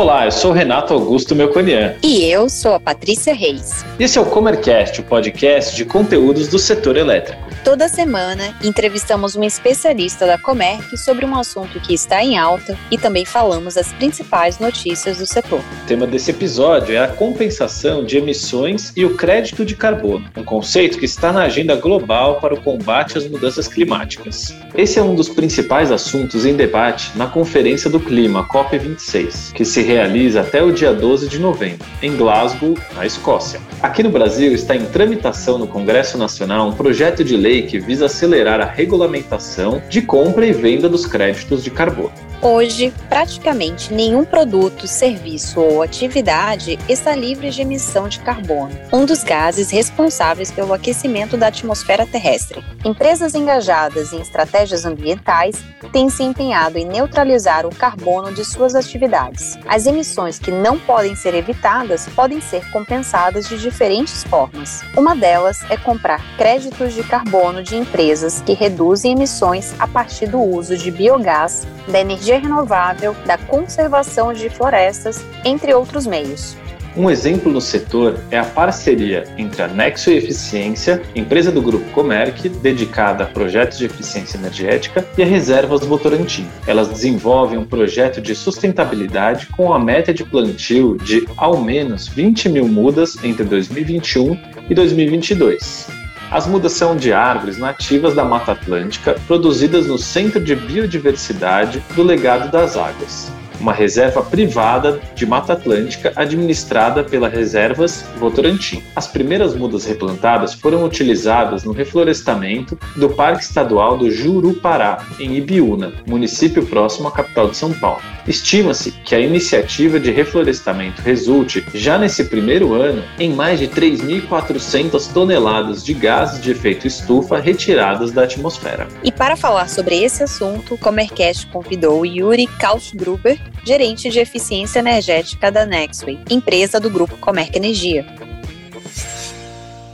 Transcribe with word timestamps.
Olá, 0.00 0.24
eu 0.24 0.30
sou 0.30 0.50
Renato 0.50 0.94
Augusto 0.94 1.34
Melconian. 1.34 1.94
E 2.02 2.24
eu 2.24 2.48
sou 2.48 2.72
a 2.72 2.80
Patrícia 2.80 3.34
Reis. 3.34 3.84
Esse 3.98 4.16
é 4.16 4.20
o 4.22 4.24
Comercast, 4.24 4.98
o 4.98 5.04
podcast 5.04 5.76
de 5.76 5.84
conteúdos 5.84 6.48
do 6.48 6.58
setor 6.58 6.96
elétrico. 6.96 7.49
Toda 7.62 7.88
semana 7.88 8.54
entrevistamos 8.64 9.36
um 9.36 9.44
especialista 9.44 10.26
da 10.26 10.38
Comerc 10.38 10.96
sobre 10.96 11.26
um 11.26 11.38
assunto 11.38 11.78
que 11.78 11.92
está 11.92 12.24
em 12.24 12.38
alta 12.38 12.76
e 12.90 12.96
também 12.96 13.26
falamos 13.26 13.76
as 13.76 13.92
principais 13.92 14.58
notícias 14.58 15.18
do 15.18 15.26
setor. 15.26 15.58
O 15.58 15.86
tema 15.86 16.06
desse 16.06 16.30
episódio 16.30 16.94
é 16.94 16.98
a 16.98 17.08
compensação 17.08 18.02
de 18.02 18.16
emissões 18.16 18.94
e 18.96 19.04
o 19.04 19.14
crédito 19.14 19.62
de 19.62 19.76
carbono, 19.76 20.26
um 20.38 20.42
conceito 20.42 20.98
que 20.98 21.04
está 21.04 21.34
na 21.34 21.42
agenda 21.42 21.76
global 21.76 22.40
para 22.40 22.54
o 22.54 22.60
combate 22.62 23.18
às 23.18 23.28
mudanças 23.28 23.68
climáticas. 23.68 24.54
Esse 24.74 24.98
é 24.98 25.02
um 25.02 25.14
dos 25.14 25.28
principais 25.28 25.92
assuntos 25.92 26.46
em 26.46 26.56
debate 26.56 27.10
na 27.14 27.26
Conferência 27.26 27.90
do 27.90 28.00
Clima, 28.00 28.48
COP26, 28.48 29.52
que 29.52 29.66
se 29.66 29.82
realiza 29.82 30.40
até 30.40 30.62
o 30.62 30.72
dia 30.72 30.94
12 30.94 31.28
de 31.28 31.38
novembro, 31.38 31.86
em 32.00 32.16
Glasgow, 32.16 32.74
na 32.94 33.04
Escócia. 33.04 33.60
Aqui 33.82 34.02
no 34.02 34.10
Brasil 34.10 34.54
está 34.54 34.74
em 34.74 34.86
tramitação 34.86 35.58
no 35.58 35.66
Congresso 35.66 36.16
Nacional 36.16 36.66
um 36.66 36.72
projeto 36.72 37.22
de 37.22 37.36
lei 37.36 37.49
lei 37.50 37.62
que 37.62 37.80
visa 37.80 38.06
acelerar 38.06 38.60
a 38.60 38.64
regulamentação 38.64 39.82
de 39.88 40.00
compra 40.02 40.46
e 40.46 40.52
venda 40.52 40.88
dos 40.88 41.04
créditos 41.04 41.64
de 41.64 41.70
carbono. 41.70 42.12
Hoje, 42.42 42.90
praticamente 43.06 43.92
nenhum 43.92 44.24
produto, 44.24 44.86
serviço 44.86 45.60
ou 45.60 45.82
atividade 45.82 46.78
está 46.88 47.14
livre 47.14 47.50
de 47.50 47.60
emissão 47.60 48.08
de 48.08 48.18
carbono, 48.20 48.70
um 48.90 49.04
dos 49.04 49.22
gases 49.22 49.70
responsáveis 49.70 50.50
pelo 50.50 50.72
aquecimento 50.72 51.36
da 51.36 51.48
atmosfera 51.48 52.06
terrestre. 52.06 52.64
Empresas 52.82 53.34
engajadas 53.34 54.14
em 54.14 54.22
estratégias 54.22 54.86
ambientais 54.86 55.62
têm 55.92 56.08
se 56.08 56.22
empenhado 56.22 56.78
em 56.78 56.86
neutralizar 56.86 57.66
o 57.66 57.74
carbono 57.74 58.32
de 58.32 58.42
suas 58.42 58.74
atividades. 58.74 59.58
As 59.66 59.84
emissões 59.84 60.38
que 60.38 60.50
não 60.50 60.78
podem 60.78 61.14
ser 61.14 61.34
evitadas 61.34 62.08
podem 62.08 62.40
ser 62.40 62.64
compensadas 62.70 63.50
de 63.50 63.58
diferentes 63.58 64.24
formas. 64.24 64.82
Uma 64.96 65.14
delas 65.14 65.58
é 65.68 65.76
comprar 65.76 66.24
créditos 66.38 66.94
de 66.94 67.02
carbono 67.02 67.39
de 67.62 67.76
empresas 67.76 68.40
que 68.44 68.52
reduzem 68.52 69.12
emissões 69.12 69.74
a 69.78 69.88
partir 69.88 70.26
do 70.26 70.40
uso 70.40 70.76
de 70.76 70.90
biogás, 70.90 71.66
da 71.88 71.98
energia 71.98 72.20
energia 72.20 72.38
renovável, 72.38 73.16
da 73.26 73.36
conservação 73.36 74.32
de 74.32 74.48
florestas, 74.50 75.24
entre 75.44 75.74
outros 75.74 76.06
meios. 76.06 76.56
Um 76.96 77.08
exemplo 77.08 77.52
no 77.52 77.60
setor 77.60 78.18
é 78.32 78.38
a 78.38 78.44
parceria 78.44 79.24
entre 79.38 79.62
a 79.62 79.68
Nexo 79.68 80.10
Eficiência, 80.10 81.00
empresa 81.14 81.52
do 81.52 81.62
Grupo 81.62 81.88
Comerc, 81.92 82.48
dedicada 82.48 83.24
a 83.24 83.26
projetos 83.28 83.78
de 83.78 83.86
eficiência 83.86 84.36
energética, 84.36 85.06
e 85.16 85.22
a 85.22 85.26
Reservas 85.26 85.84
Votorantim. 85.86 86.48
Elas 86.66 86.88
desenvolvem 86.88 87.58
um 87.58 87.64
projeto 87.64 88.20
de 88.20 88.34
sustentabilidade 88.34 89.46
com 89.46 89.72
a 89.72 89.78
meta 89.78 90.12
de 90.12 90.24
plantio 90.24 90.98
de 90.98 91.26
ao 91.36 91.62
menos 91.62 92.08
20 92.08 92.48
mil 92.48 92.66
mudas 92.66 93.16
entre 93.22 93.44
2021 93.44 94.36
e 94.68 94.74
2022. 94.74 95.99
As 96.30 96.46
mudas 96.46 96.72
são 96.72 96.96
de 96.96 97.12
árvores 97.12 97.58
nativas 97.58 98.14
da 98.14 98.24
Mata 98.24 98.52
Atlântica, 98.52 99.16
produzidas 99.26 99.88
no 99.88 99.98
Centro 99.98 100.40
de 100.40 100.54
Biodiversidade 100.54 101.82
do 101.96 102.04
Legado 102.04 102.50
das 102.52 102.76
Águas 102.76 103.39
uma 103.60 103.72
reserva 103.72 104.22
privada 104.22 105.00
de 105.14 105.26
Mata 105.26 105.52
Atlântica 105.52 106.12
administrada 106.16 107.04
pela 107.04 107.28
Reservas 107.28 108.04
Votorantim. 108.18 108.82
As 108.96 109.06
primeiras 109.06 109.54
mudas 109.54 109.84
replantadas 109.84 110.54
foram 110.54 110.84
utilizadas 110.84 111.64
no 111.64 111.72
reflorestamento 111.72 112.78
do 112.96 113.10
Parque 113.10 113.44
Estadual 113.44 113.98
do 113.98 114.10
Jurupará, 114.10 115.04
em 115.18 115.36
Ibiúna, 115.36 115.92
município 116.06 116.64
próximo 116.66 117.08
à 117.08 117.12
capital 117.12 117.48
de 117.48 117.56
São 117.56 117.72
Paulo. 117.72 118.00
Estima-se 118.26 118.92
que 118.92 119.14
a 119.14 119.20
iniciativa 119.20 119.98
de 119.98 120.10
reflorestamento 120.10 121.02
resulte, 121.02 121.64
já 121.74 121.98
nesse 121.98 122.24
primeiro 122.24 122.74
ano, 122.74 123.02
em 123.18 123.32
mais 123.32 123.58
de 123.58 123.68
3.400 123.68 125.12
toneladas 125.12 125.84
de 125.84 125.94
gases 125.94 126.40
de 126.42 126.50
efeito 126.50 126.86
estufa 126.86 127.38
retiradas 127.38 128.10
da 128.10 128.24
atmosfera. 128.24 128.86
E 129.02 129.10
para 129.10 129.36
falar 129.36 129.68
sobre 129.68 130.02
esse 130.02 130.22
assunto, 130.22 130.74
o 130.74 130.78
Comercast 130.78 131.46
convidou 131.48 132.04
Yuri 132.06 132.46
Kautgruber, 132.46 133.38
gerente 133.64 134.08
de 134.10 134.18
eficiência 134.18 134.78
energética 134.78 135.50
da 135.50 135.66
Nexway, 135.66 136.18
empresa 136.30 136.80
do 136.80 136.90
grupo 136.90 137.16
Comerc 137.18 137.56
Energia. 137.56 138.06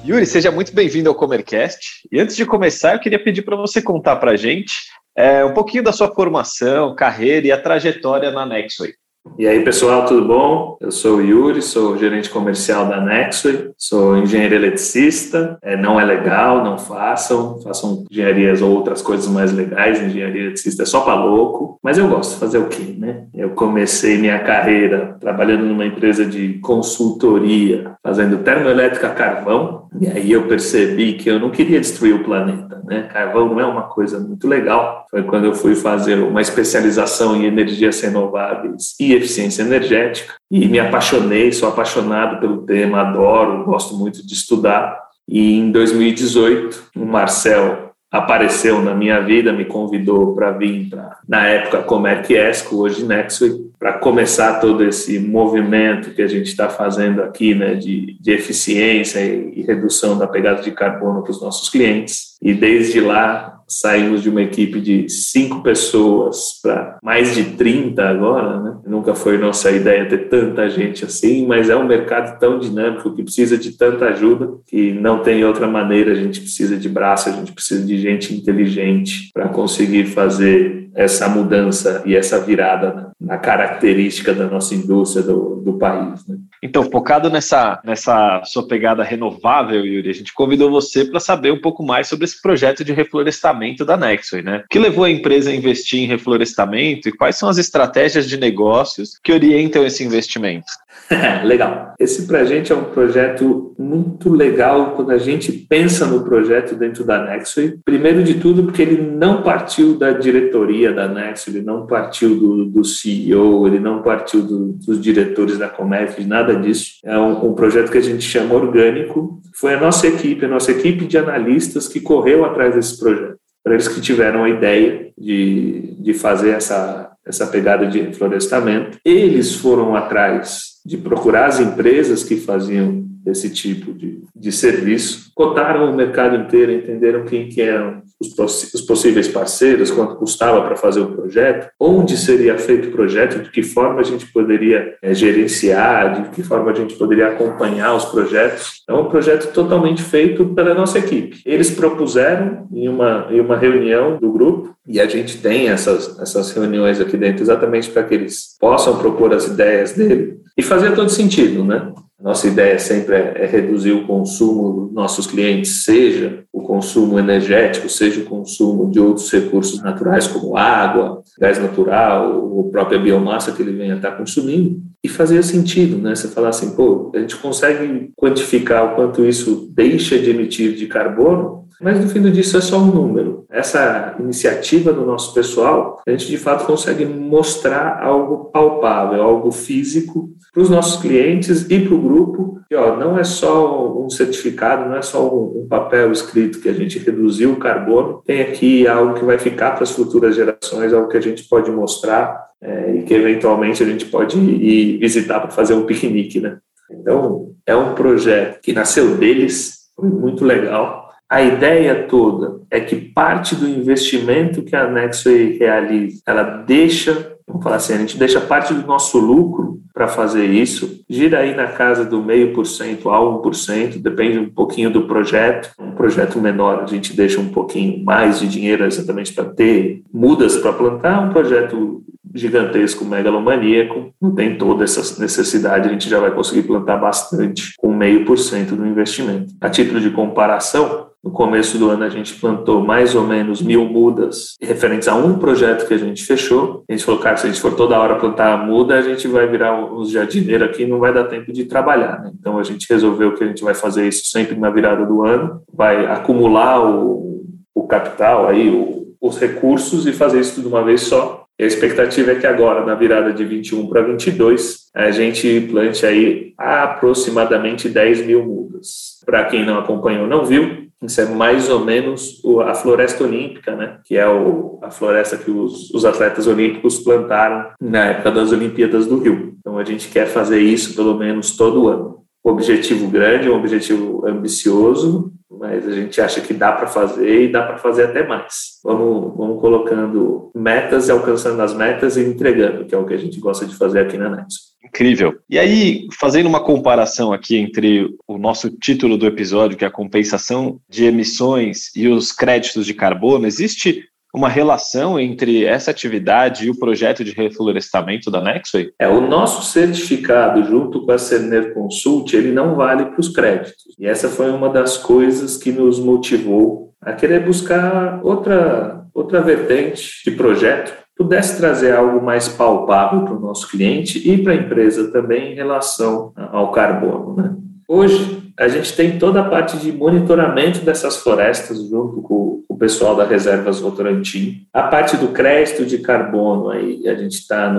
Yuri, 0.07 0.25
seja 0.25 0.53
muito 0.53 0.73
bem-vindo 0.73 1.09
ao 1.09 1.15
Comercast. 1.15 2.07
E 2.13 2.21
antes 2.21 2.37
de 2.37 2.47
começar, 2.47 2.95
eu 2.95 3.01
queria 3.01 3.23
pedir 3.23 3.43
para 3.43 3.57
você 3.57 3.83
contar 3.83 4.17
para 4.17 4.33
a 4.33 4.37
gente 4.37 4.73
é, 5.17 5.45
um 5.45 5.53
pouquinho 5.55 5.83
da 5.83 5.93
sua 5.93 6.15
formação, 6.15 6.95
carreira 6.95 7.47
e 7.47 7.53
a 7.53 7.61
trajetória 7.61 8.31
na 8.31 8.47
Nexway. 8.47 8.93
E 9.39 9.47
aí, 9.47 9.63
pessoal, 9.63 10.07
tudo 10.07 10.27
bom? 10.27 10.79
Eu 10.81 10.91
sou 10.91 11.19
o 11.19 11.21
Yuri, 11.21 11.61
sou 11.61 11.99
gerente 11.99 12.31
comercial 12.31 12.87
da 12.87 13.01
Nexway, 13.01 13.71
sou 13.77 14.17
engenheiro 14.17 14.55
eletricista. 14.55 15.59
É, 15.63 15.77
não 15.77 16.01
é 16.01 16.05
legal, 16.05 16.65
não 16.65 16.79
façam, 16.79 17.61
façam 17.61 18.05
engenharias 18.11 18.63
ou 18.63 18.71
outras 18.73 19.03
coisas 19.03 19.29
mais 19.29 19.53
legais. 19.53 20.01
Engenharia 20.01 20.43
eletricista 20.43 20.85
é 20.85 20.87
só 20.87 21.01
para 21.01 21.23
louco, 21.23 21.79
mas 21.83 21.99
eu 21.99 22.09
gosto 22.09 22.35
de 22.35 22.41
fazer 22.41 22.59
o 22.59 22.69
quê, 22.69 22.95
né? 22.97 23.25
Eu 23.35 23.51
comecei 23.51 24.17
minha 24.17 24.39
carreira 24.39 25.17
trabalhando 25.21 25.65
numa 25.65 25.85
empresa 25.85 26.25
de 26.25 26.55
consultoria, 26.61 27.93
fazendo 28.03 28.39
termoelétrica 28.39 29.09
a 29.09 29.15
carvão, 29.15 29.87
e 30.01 30.07
aí 30.09 30.33
eu 30.33 30.47
percebi 30.47 31.15
que 31.15 31.29
eu 31.29 31.41
não 31.41 31.51
queria 31.51 31.81
destruir 31.81 32.15
o 32.15 32.25
planeta, 32.25 32.83
né? 32.85 33.09
Carvão 33.13 33.49
não 33.49 33.61
é 33.61 33.65
uma 33.65 33.83
coisa 33.83 34.19
muito 34.21 34.47
legal. 34.47 35.07
Foi 35.11 35.23
quando 35.23 35.45
eu 35.45 35.55
fui 35.55 35.75
fazer 35.75 36.19
uma 36.19 36.41
especialização 36.41 37.35
em 37.37 37.45
energias 37.45 38.01
renováveis 38.01 38.95
e 39.01 39.16
eficiência 39.17 39.63
energética 39.63 40.35
e 40.51 40.67
me 40.67 40.79
apaixonei, 40.79 41.53
sou 41.53 41.69
apaixonado 41.69 42.41
pelo 42.41 42.59
tema, 42.59 43.01
adoro, 43.01 43.65
gosto 43.65 43.95
muito 43.95 44.25
de 44.27 44.35
estudar. 44.35 44.99
E 45.29 45.59
em 45.59 45.71
2018, 45.73 46.91
o 46.97 47.05
Marcel 47.05 47.87
apareceu 48.11 48.81
na 48.81 48.95
minha 48.95 49.21
vida, 49.21 49.53
me 49.53 49.65
convidou 49.65 50.35
para 50.35 50.53
vir 50.53 50.89
para, 50.89 51.19
na 51.29 51.47
época, 51.47 51.83
Comerc 51.83 52.33
Esco, 52.33 52.77
hoje 52.77 53.05
Nexway, 53.05 53.67
para 53.79 53.95
começar 53.95 54.61
todo 54.61 54.85
esse 54.85 55.19
movimento 55.19 56.11
que 56.11 56.23
a 56.23 56.27
gente 56.27 56.47
está 56.47 56.69
fazendo 56.69 57.23
aqui, 57.23 57.55
né, 57.55 57.75
de, 57.75 58.17
de 58.21 58.33
eficiência 58.33 59.21
e, 59.21 59.61
e 59.61 59.63
redução 59.63 60.17
da 60.17 60.27
pegada 60.27 60.63
de 60.63 60.71
carbono 60.71 61.23
para 61.23 61.33
os 61.33 61.43
nossos 61.43 61.69
clientes. 61.69 62.37
E 62.41 62.55
desde 62.55 63.01
lá 63.01 63.56
saímos 63.69 64.23
de 64.23 64.31
uma 64.31 64.43
equipe 64.43 64.81
de 64.81 65.09
cinco 65.09 65.63
pessoas 65.63 66.61
para 66.63 66.99
mais 67.03 67.35
de 67.35 67.45
30 67.57 68.03
agora, 68.09 68.61
né? 68.61 68.77
Nunca 68.87 69.15
foi 69.15 69.39
nossa 69.39 69.71
ideia 69.71 70.09
ter 70.09 70.29
tanta 70.29 70.69
gente 70.69 71.05
assim, 71.05 71.47
mas 71.47 71.69
é 71.69 71.77
um 71.77 71.87
mercado 71.87 72.39
tão 72.39 72.59
dinâmico 72.59 73.15
que 73.15 73.23
precisa 73.23 73.59
de 73.59 73.73
tanta 73.73 74.07
ajuda 74.07 74.51
que 74.67 74.93
não 74.93 75.21
tem 75.21 75.45
outra 75.45 75.67
maneira. 75.67 76.13
A 76.13 76.17
gente 76.17 76.41
precisa 76.41 76.77
de 76.77 76.89
braço, 76.89 77.29
a 77.29 77.33
gente 77.33 77.53
precisa 77.53 77.85
de 77.85 77.99
gente 77.99 78.35
inteligente 78.35 79.31
para 79.33 79.49
conseguir 79.49 80.07
fazer 80.07 80.89
essa 80.95 81.29
mudança 81.29 82.03
e 82.07 82.17
essa 82.17 82.41
virada 82.41 83.11
na 83.21 83.39
característica 83.39 84.35
da 84.35 84.47
nossa 84.47 84.75
indústria 84.75 85.25
do, 85.25 85.57
do 85.57 85.79
país. 85.79 86.27
Né? 86.27 86.37
Então, 86.63 86.83
focado 86.85 87.31
nessa, 87.31 87.81
nessa 87.85 88.43
sua 88.45 88.67
pegada 88.67 89.03
renovável, 89.03 89.85
Yuri, 89.85 90.11
a 90.11 90.15
gente 90.15 90.35
convidou 90.35 90.71
você 90.71 91.05
para 91.05 91.19
saber 91.19 91.51
um 91.51 91.61
pouco 91.61 91.83
mais 91.83 92.09
sobre 92.09 92.27
esse 92.27 92.41
projeto 92.41 92.85
de 92.85 92.93
reflorestamento 92.93 93.85
da 93.85 93.97
Nexway, 93.97 94.43
né? 94.43 94.59
O 94.59 94.69
que 94.69 94.79
levou 94.79 95.05
a 95.05 95.11
empresa 95.11 95.51
a 95.51 95.55
investir 95.55 96.01
em 96.01 96.07
reflorestamento 96.07 97.09
e 97.09 97.13
quais 97.13 97.37
são 97.37 97.49
as 97.49 97.57
estratégias 97.57 98.29
de 98.29 98.37
negócios 98.37 99.19
que 99.23 99.33
orientam 99.33 99.85
esse 99.87 100.05
investimento? 100.05 100.67
legal. 101.45 101.95
Esse 101.99 102.27
para 102.27 102.41
a 102.41 102.45
gente 102.45 102.73
é 102.73 102.75
um 102.75 102.85
projeto 102.85 103.75
muito 103.79 104.33
legal 104.33 104.93
quando 104.93 105.11
a 105.11 105.19
gente 105.19 105.53
pensa 105.53 106.07
no 106.07 106.25
projeto 106.25 106.75
dentro 106.75 107.05
da 107.05 107.25
Nexway. 107.25 107.79
Primeiro 107.85 108.23
de 108.23 108.35
tudo, 108.35 108.65
porque 108.65 108.83
ele 108.83 109.01
não 109.01 109.43
partiu 109.43 109.99
da 109.99 110.13
diretoria 110.13 110.93
da 110.93 111.09
Nexway, 111.09 111.57
ele 111.57 111.65
não 111.65 111.87
partiu 111.87 112.39
do, 112.39 112.65
do 112.67 112.85
CEO, 113.07 113.67
ele 113.67 113.79
não 113.79 114.03
partiu 114.03 114.43
do, 114.43 114.73
dos 114.73 115.01
diretores 115.01 115.59
da 115.59 115.69
Comef, 115.69 116.25
nada 116.25 116.55
disso. 116.57 116.95
É 117.05 117.19
um, 117.19 117.51
um 117.51 117.55
projeto 117.55 117.91
que 117.91 117.99
a 117.99 118.03
gente 118.03 118.25
chama 118.25 118.55
orgânico. 118.55 119.41
Foi 119.55 119.75
a 119.75 119.81
nossa 119.81 120.07
equipe, 120.07 120.45
a 120.45 120.49
nossa 120.49 120.73
equipe 120.73 121.07
de 121.07 121.17
analistas 121.17 121.87
que 121.89 122.01
correu 122.01 122.45
atrás 122.45 122.75
desse 122.75 122.99
projeto. 122.99 123.37
Para 123.63 123.75
eles 123.75 123.89
que 123.89 124.01
tiveram 124.01 124.45
a 124.45 124.51
ideia 124.51 125.11
de, 125.19 125.97
de 126.01 126.15
fazer 126.15 126.51
essa, 126.51 127.11
essa 127.27 127.47
pegada 127.47 127.87
de 127.87 128.01
reflorestamento. 128.01 128.99
Eles 129.05 129.55
foram 129.55 129.97
atrás 129.97 130.77
de 130.85 130.97
procurar 130.97 131.47
as 131.47 131.59
empresas 131.59 132.23
que 132.23 132.37
faziam 132.37 133.05
esse 133.31 133.51
tipo 133.51 133.93
de, 133.93 134.21
de 134.35 134.53
serviço, 134.53 135.31
cotaram 135.35 135.91
o 135.91 135.97
mercado 135.97 136.37
inteiro, 136.37 136.73
entenderam 136.73 137.25
quem 137.25 137.49
que 137.49 137.61
eram 137.61 138.03
os, 138.21 138.73
os 138.73 138.81
possíveis 138.83 139.29
parceiros, 139.29 139.91
quanto 139.91 140.17
custava 140.17 140.63
para 140.63 140.77
fazer 140.77 141.01
o 141.01 141.13
projeto, 141.13 141.69
onde 141.79 142.17
seria 142.17 142.57
feito 142.59 142.89
o 142.89 142.93
projeto, 142.93 143.43
de 143.43 143.51
que 143.51 143.63
forma 143.63 144.01
a 144.01 144.05
gente 144.05 144.27
poderia 144.33 144.95
é, 145.03 145.13
gerenciar, 145.13 146.23
de 146.23 146.31
que 146.31 146.43
forma 146.43 146.71
a 146.71 146.75
gente 146.75 146.95
poderia 146.95 147.29
acompanhar 147.29 147.95
os 147.95 148.07
projetos. 148.07 148.83
É 148.89 148.93
um 148.93 149.07
projeto 149.07 149.53
totalmente 149.53 150.03
feito 150.03 150.47
pela 150.47 150.75
nossa 150.75 150.99
equipe. 150.99 151.41
Eles 151.45 151.71
propuseram 151.71 152.67
em 152.73 152.89
uma, 152.89 153.29
em 153.31 153.41
uma 153.41 153.57
reunião 153.57 154.17
do 154.17 154.33
grupo, 154.33 154.75
e 154.89 155.01
a 155.01 155.07
gente 155.07 155.39
tem 155.39 155.69
essas, 155.69 156.19
essas 156.21 156.53
reuniões 156.53 157.01
aqui 157.01 157.17
dentro 157.17 157.43
exatamente 157.43 157.91
para 157.91 158.05
que 158.05 158.15
eles 158.15 158.57
possam 158.59 158.97
propor 158.99 159.35
as 159.35 159.47
ideias 159.47 159.93
dele. 159.93 160.39
E 160.57 160.63
fazia 160.63 160.93
todo 160.93 161.11
sentido, 161.11 161.65
né? 161.65 161.93
Nossa 162.21 162.47
ideia 162.47 162.79
sempre 162.79 163.15
é, 163.15 163.43
é, 163.43 163.47
reduzir 163.47 163.93
o 163.93 164.07
consumo 164.07 164.87
dos 164.87 164.95
nossos 164.95 165.27
clientes, 165.27 165.85
seja 165.85 166.45
o 166.51 166.63
consumo 166.63 167.19
energético, 167.19 167.89
seja 167.91 168.21
o 168.23 168.25
consumo 168.25 168.91
de 168.91 168.99
outros 168.99 169.31
recursos 169.31 169.83
naturais, 169.83 170.27
como 170.27 170.57
água, 170.57 171.23
gás 171.39 171.59
natural, 171.59 172.43
ou 172.43 172.71
própria 172.71 172.99
biomassa 172.99 173.53
que 173.53 173.61
ele 173.61 173.73
venha 173.73 173.97
estar 173.97 174.13
consumindo. 174.13 174.81
E 175.05 175.09
fazia 175.09 175.43
sentido, 175.43 175.99
né? 175.99 176.15
Você 176.15 176.29
falar 176.29 176.49
assim, 176.49 176.75
pô, 176.75 177.13
a 177.15 177.19
gente 177.19 177.37
consegue 177.37 178.11
quantificar 178.17 178.93
o 178.93 178.95
quanto 178.97 179.25
isso 179.25 179.71
deixa 179.75 180.19
de 180.19 180.31
emitir 180.31 180.75
de 180.75 180.87
carbono, 180.87 181.66
mas 181.81 182.01
no 182.01 182.09
fim 182.09 182.21
do 182.21 182.31
dia 182.31 182.41
isso 182.41 182.57
é 182.57 182.61
só 182.61 182.79
um 182.79 182.87
número. 182.87 183.45
Essa 183.51 184.17
iniciativa 184.19 184.93
do 184.93 185.05
nosso 185.05 185.33
pessoal, 185.33 186.01
a 186.07 186.11
gente 186.11 186.27
de 186.27 186.39
fato 186.39 186.67
consegue 186.67 187.05
mostrar 187.05 188.03
algo 188.03 188.47
palpável, 188.47 189.23
algo 189.23 189.51
físico 189.51 190.31
para 190.53 190.63
os 190.63 190.71
nossos 190.71 191.01
clientes 191.01 191.67
e 191.71 191.81
para 191.81 191.95
o 191.95 192.01
grupo. 192.01 192.61
E 192.71 192.75
ó, 192.75 192.97
não 192.97 193.19
é 193.19 193.25
só 193.25 194.05
um 194.05 194.11
certificado, 194.11 194.89
não 194.89 194.97
é 194.97 195.03
só 195.03 195.27
um, 195.27 195.67
papel 195.69 196.13
escrito 196.13 196.61
que 196.61 196.69
a 196.69 196.73
gente 196.73 196.99
reduziu 196.99 197.53
o 197.53 197.57
carbono. 197.57 198.23
Tem 198.25 198.43
aqui 198.43 198.87
algo 198.87 199.15
que 199.15 199.25
vai 199.25 199.39
ficar 199.39 199.73
para 199.73 199.85
as 199.85 199.91
futuras 199.91 200.35
gerações, 200.35 200.93
algo 200.93 201.09
que 201.09 201.17
a 201.17 201.23
gente 201.23 201.45
pode 201.45 201.71
mostrar 201.71 202.47
é, 202.61 202.97
e 202.97 203.03
que 203.03 203.15
eventualmente 203.15 203.83
a 203.83 203.87
gente 203.87 204.07
pode 204.07 204.39
ir 204.39 204.99
visitar 204.99 205.41
para 205.41 205.51
fazer 205.51 205.75
um 205.75 205.87
piquenique, 205.87 206.41
né? 206.41 206.59
Então, 206.91 207.53
é 207.67 207.75
um 207.75 207.95
projeto 207.95 208.61
que 208.61 208.73
nasceu 208.73 209.17
deles, 209.17 209.91
foi 209.97 210.09
muito 210.09 210.45
legal 210.45 211.06
a 211.29 211.43
ideia 211.43 212.07
toda 212.09 212.61
é 212.71 212.81
que 212.81 212.97
parte 212.97 213.55
do 213.55 213.69
investimento 213.69 214.63
que 214.63 214.77
a 214.77 214.89
Nexway 214.89 215.59
realiza, 215.59 216.23
ela 216.27 216.43
deixa, 216.43 217.37
vamos 217.47 217.63
falar 217.63 217.77
assim, 217.77 217.95
a 217.95 217.99
gente 217.99 218.17
deixa 218.17 218.41
parte 218.41 218.73
do 218.73 218.87
nosso 218.87 219.19
lucro 219.19 219.81
para 219.93 220.07
fazer 220.07 220.45
isso, 220.45 221.03
gira 221.09 221.39
aí 221.39 221.55
na 221.55 221.69
casa 221.69 222.05
do 222.05 222.23
meio 222.23 222.53
por 222.53 222.67
cento 222.67 223.09
a 223.09 223.19
um 223.19 223.39
por 223.39 223.55
cento, 223.55 223.99
depende 223.99 224.39
um 224.39 224.51
pouquinho 224.51 224.91
do 224.91 225.07
projeto. 225.07 225.71
Um 225.81 225.93
projeto 225.93 226.39
menor 226.39 226.83
a 226.83 226.87
gente 226.87 227.17
deixa 227.17 227.41
um 227.41 227.49
pouquinho 227.49 228.05
mais 228.05 228.39
de 228.39 228.47
dinheiro 228.47 228.85
exatamente 228.85 229.33
para 229.33 229.47
ter 229.47 230.03
mudas 230.13 230.59
para 230.59 230.75
plantar, 230.75 231.27
um 231.27 231.33
projeto 231.33 232.03
gigantesco, 232.35 233.07
megalomaníaco, 233.07 234.13
não 234.21 234.35
tem 234.35 234.59
toda 234.59 234.85
essa 234.85 235.19
necessidade, 235.19 235.89
a 235.89 235.93
gente 235.93 236.11
já 236.11 236.21
vai 236.21 236.31
conseguir 236.31 236.65
plantar 236.65 236.99
bastante 236.99 237.73
com 237.79 237.95
meio 237.95 238.27
por 238.27 238.39
cento 238.39 238.77
do 238.77 238.87
investimento. 238.87 239.55
A 239.59 239.71
título 239.71 239.99
de 239.99 240.11
comparação, 240.11 241.06
no 241.27 241.33
começo 241.33 241.77
do 241.77 241.91
ano 241.91 242.05
a 242.05 242.09
gente 242.09 242.35
plantou 242.35 242.81
mais 242.81 243.17
ou 243.17 243.27
menos 243.27 243.61
mil 243.61 243.85
mudas 243.85 244.55
referentes 244.63 245.09
a 245.09 245.17
um 245.17 245.37
projeto 245.39 245.87
que 245.87 245.95
a 245.95 245.99
gente 245.99 246.25
fechou. 246.25 246.85
A 246.89 246.93
gente 246.93 247.05
falou, 247.05 247.21
cara, 247.21 247.37
se 247.37 247.47
a 247.47 247.51
gente 247.51 247.61
for 247.61 247.75
toda 247.75 247.99
hora 247.99 248.15
plantar 248.15 248.53
a 248.53 248.57
muda, 248.57 248.97
a 248.97 249.03
gente 249.03 249.27
vai 249.27 249.45
virar 249.49 249.75
uns 249.93 250.11
jardineiros 250.11 250.69
aqui 250.69 250.85
e 250.85 250.87
não 250.87 251.01
vai 251.01 251.13
dar 251.13 251.25
tempo 251.25 251.53
de 251.53 251.65
trabalhar. 251.65 252.23
Né? 252.23 252.31
Então 252.39 252.59
a 252.59 252.63
gente 252.63 252.87
resolveu 252.89 253.35
que 253.35 253.43
a 253.43 253.47
gente 253.49 253.65
vai 253.65 253.75
fazer 253.75 254.07
isso 254.07 254.27
sempre 254.27 254.55
na 254.57 254.71
virada 254.71 255.05
do 255.05 255.25
ano, 255.25 255.63
vai 255.73 256.07
acumular 256.07 256.81
o, 256.89 257.45
o 257.75 257.89
capital 257.89 258.47
aí, 258.47 258.71
o, 258.71 259.09
os 259.21 259.37
recursos 259.37 260.07
e 260.07 260.13
fazer 260.13 260.39
isso 260.39 260.61
de 260.61 260.69
uma 260.69 260.85
vez 260.85 261.03
só 261.03 261.45
a 261.59 261.65
expectativa 261.65 262.33
é 262.33 262.35
que 262.35 262.47
agora, 262.47 262.85
na 262.85 262.95
virada 262.95 263.33
de 263.33 263.43
21 263.43 263.89
para 263.89 264.03
22, 264.03 264.91
a 264.95 265.11
gente 265.11 265.63
plante 265.71 266.05
aí 266.05 266.53
aproximadamente 266.59 267.89
10 267.89 268.27
mil 268.27 268.45
mudas. 268.45 269.23
Para 269.25 269.45
quem 269.45 269.65
não 269.65 269.79
acompanhou 269.79 270.27
não 270.27 270.45
viu, 270.45 270.86
isso 271.03 271.21
é 271.21 271.27
mais 271.27 271.69
ou 271.69 271.85
menos 271.85 272.41
a 272.65 272.75
floresta 272.75 273.25
olímpica, 273.25 273.77
né? 273.77 273.99
que 274.05 274.17
é 274.17 274.27
o, 274.27 274.79
a 274.83 274.91
floresta 274.91 275.37
que 275.37 275.51
os, 275.51 275.91
os 275.91 276.05
atletas 276.05 276.47
olímpicos 276.47 276.99
plantaram 276.99 277.71
na 277.81 278.07
época 278.07 278.31
das 278.31 278.53
Olimpíadas 278.53 279.07
do 279.07 279.19
Rio. 279.19 279.55
Então 279.59 279.79
a 279.79 279.85
gente 279.85 280.09
quer 280.09 280.27
fazer 280.27 280.61
isso 280.61 280.95
pelo 280.95 281.17
menos 281.17 281.57
todo 281.57 281.89
ano. 281.89 282.17
Objetivo 282.43 283.09
grande, 283.09 283.51
um 283.51 283.57
objetivo 283.57 284.27
ambicioso, 284.27 285.33
mas 285.59 285.87
a 285.87 285.93
gente 285.93 286.21
acha 286.21 286.41
que 286.41 286.55
dá 286.55 286.73
para 286.73 286.87
fazer 286.87 287.43
e 287.45 287.53
dá 287.53 287.63
para 287.63 287.79
fazer 287.79 288.05
até 288.05 288.27
mais. 288.27 288.79
Vamos, 288.85 289.37
vamos 289.37 289.61
colocando 289.61 290.51
metas 290.55 291.09
e 291.09 291.11
alcançando 291.11 291.61
as 291.63 291.75
metas 291.75 292.17
e 292.17 292.25
entregando, 292.25 292.85
que 292.85 292.95
é 292.95 292.99
o 292.99 293.07
que 293.07 293.15
a 293.15 293.19
gente 293.19 293.41
gosta 293.41 293.67
de 293.67 293.77
fazer 293.77 294.01
aqui 294.01 294.17
na 294.17 294.29
Nexo. 294.29 294.77
Incrível. 294.85 295.35
E 295.51 295.59
aí, 295.59 296.07
fazendo 296.19 296.47
uma 296.49 296.63
comparação 296.63 297.33
aqui 297.33 297.57
entre 297.57 298.09
o 298.27 298.39
nosso 298.39 298.71
título 298.71 299.19
do 299.19 299.27
episódio, 299.27 299.77
que 299.77 299.85
é 299.85 299.89
a 299.89 299.91
compensação 299.91 300.81
de 300.89 301.05
emissões, 301.05 301.95
e 301.95 302.09
os 302.09 302.33
créditos 302.33 302.87
de 302.87 302.95
carbono, 302.95 303.47
existe 303.47 304.05
uma 304.37 304.51
relação 304.51 305.19
entre 305.19 305.65
essa 305.65 305.91
atividade 305.91 306.67
e 306.67 306.71
o 306.71 306.79
projeto 306.79 307.25
de 307.25 307.33
reflorestamento 307.33 308.31
da 308.31 308.43
Nexway? 308.43 308.93
É, 308.99 309.09
o 309.09 309.21
nosso 309.21 309.63
certificado, 309.73 310.63
junto 310.65 311.07
com 311.07 311.13
a 311.13 311.19
Cerner 311.19 311.73
Consult, 311.73 312.37
ele 312.37 312.53
não 312.53 312.75
vale 312.75 313.07
para 313.07 313.19
os 313.21 313.31
créditos. 313.31 313.97
E 313.99 314.07
essa 314.07 314.29
foi 314.29 314.51
uma 314.51 314.69
das 314.69 314.99
coisas 314.99 315.57
que 315.57 315.73
nos 315.73 315.99
motivou 315.99 316.93
a 317.01 317.15
querer 317.15 317.47
buscar 317.47 318.21
outra, 318.23 319.07
outra 319.15 319.41
vertente 319.41 320.23
de 320.25 320.31
projeto 320.33 320.93
pudesse 321.17 321.57
trazer 321.57 321.95
algo 321.95 322.23
mais 322.23 322.47
palpável 322.47 323.25
para 323.25 323.35
o 323.35 323.41
nosso 323.41 323.67
cliente 323.71 324.19
e 324.31 324.37
para 324.37 324.53
a 324.53 324.57
empresa 324.57 325.11
também 325.11 325.53
em 325.53 325.55
relação 325.55 326.33
ao 326.37 326.71
carbono. 326.73 327.35
Né? 327.35 327.57
Hoje, 327.89 328.53
a 328.59 328.67
gente 328.67 328.97
tem 328.97 329.19
toda 329.19 329.41
a 329.41 329.49
parte 329.49 329.77
de 329.77 329.93
monitoramento 329.93 330.81
dessas 330.81 331.19
florestas 331.19 331.79
junto 331.89 332.21
com 332.21 332.65
o 332.69 332.77
pessoal 332.77 333.15
da 333.15 333.25
Reservas 333.25 333.79
Votorantim. 333.79 334.67
A 334.73 334.83
parte 334.85 335.17
do 335.17 335.29
crédito 335.29 335.87
de 335.87 335.99
carbono, 335.99 336.71
aí 336.71 337.07
a 337.09 337.15
gente 337.15 337.35
está 337.35 337.73